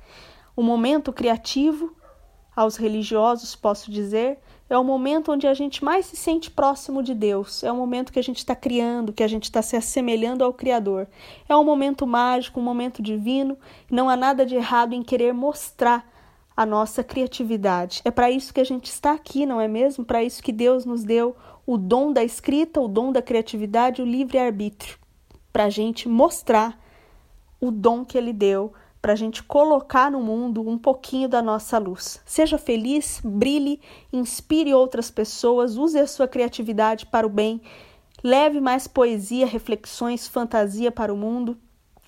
O 0.54 0.62
momento 0.62 1.12
criativo 1.12 1.96
aos 2.54 2.76
religiosos, 2.76 3.56
posso 3.56 3.90
dizer, 3.90 4.38
é 4.72 4.78
o 4.78 4.82
momento 4.82 5.30
onde 5.30 5.46
a 5.46 5.52
gente 5.52 5.84
mais 5.84 6.06
se 6.06 6.16
sente 6.16 6.50
próximo 6.50 7.02
de 7.02 7.14
Deus. 7.14 7.62
É 7.62 7.70
o 7.70 7.76
momento 7.76 8.10
que 8.10 8.18
a 8.18 8.22
gente 8.22 8.38
está 8.38 8.56
criando, 8.56 9.12
que 9.12 9.22
a 9.22 9.28
gente 9.28 9.44
está 9.44 9.60
se 9.60 9.76
assemelhando 9.76 10.42
ao 10.42 10.54
Criador. 10.54 11.06
É 11.46 11.54
um 11.54 11.62
momento 11.62 12.06
mágico, 12.06 12.58
um 12.58 12.62
momento 12.62 13.02
divino. 13.02 13.58
Não 13.90 14.08
há 14.08 14.16
nada 14.16 14.46
de 14.46 14.54
errado 14.54 14.94
em 14.94 15.02
querer 15.02 15.34
mostrar 15.34 16.10
a 16.56 16.64
nossa 16.64 17.04
criatividade. 17.04 18.00
É 18.02 18.10
para 18.10 18.30
isso 18.30 18.54
que 18.54 18.60
a 18.60 18.64
gente 18.64 18.86
está 18.86 19.12
aqui, 19.12 19.44
não 19.44 19.60
é 19.60 19.68
mesmo? 19.68 20.06
Para 20.06 20.24
isso 20.24 20.42
que 20.42 20.52
Deus 20.52 20.86
nos 20.86 21.04
deu 21.04 21.36
o 21.66 21.76
dom 21.76 22.10
da 22.10 22.24
escrita, 22.24 22.80
o 22.80 22.88
dom 22.88 23.12
da 23.12 23.20
criatividade, 23.20 24.00
o 24.00 24.06
livre-arbítrio. 24.06 24.96
Para 25.52 25.64
a 25.64 25.70
gente 25.70 26.08
mostrar 26.08 26.80
o 27.60 27.70
dom 27.70 28.06
que 28.06 28.16
Ele 28.16 28.32
deu 28.32 28.72
para 29.02 29.14
a 29.14 29.16
gente 29.16 29.42
colocar 29.42 30.12
no 30.12 30.20
mundo 30.22 30.66
um 30.66 30.78
pouquinho 30.78 31.28
da 31.28 31.42
nossa 31.42 31.76
luz. 31.76 32.22
Seja 32.24 32.56
feliz, 32.56 33.20
brilhe, 33.24 33.80
inspire 34.12 34.72
outras 34.72 35.10
pessoas, 35.10 35.76
use 35.76 35.98
a 35.98 36.06
sua 36.06 36.28
criatividade 36.28 37.06
para 37.06 37.26
o 37.26 37.30
bem, 37.30 37.60
leve 38.22 38.60
mais 38.60 38.86
poesia, 38.86 39.44
reflexões, 39.44 40.28
fantasia 40.28 40.92
para 40.92 41.12
o 41.12 41.16
mundo. 41.16 41.58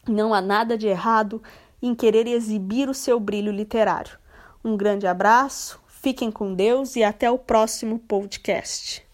Não 0.06 0.32
há 0.32 0.40
nada 0.40 0.78
de 0.78 0.86
errado 0.86 1.42
em 1.82 1.96
querer 1.96 2.28
exibir 2.28 2.88
o 2.88 2.94
seu 2.94 3.18
brilho 3.18 3.50
literário. 3.50 4.16
Um 4.64 4.76
grande 4.76 5.08
abraço, 5.08 5.80
fiquem 5.88 6.30
com 6.30 6.54
Deus 6.54 6.94
e 6.94 7.02
até 7.02 7.28
o 7.28 7.38
próximo 7.38 7.98
podcast. 7.98 9.04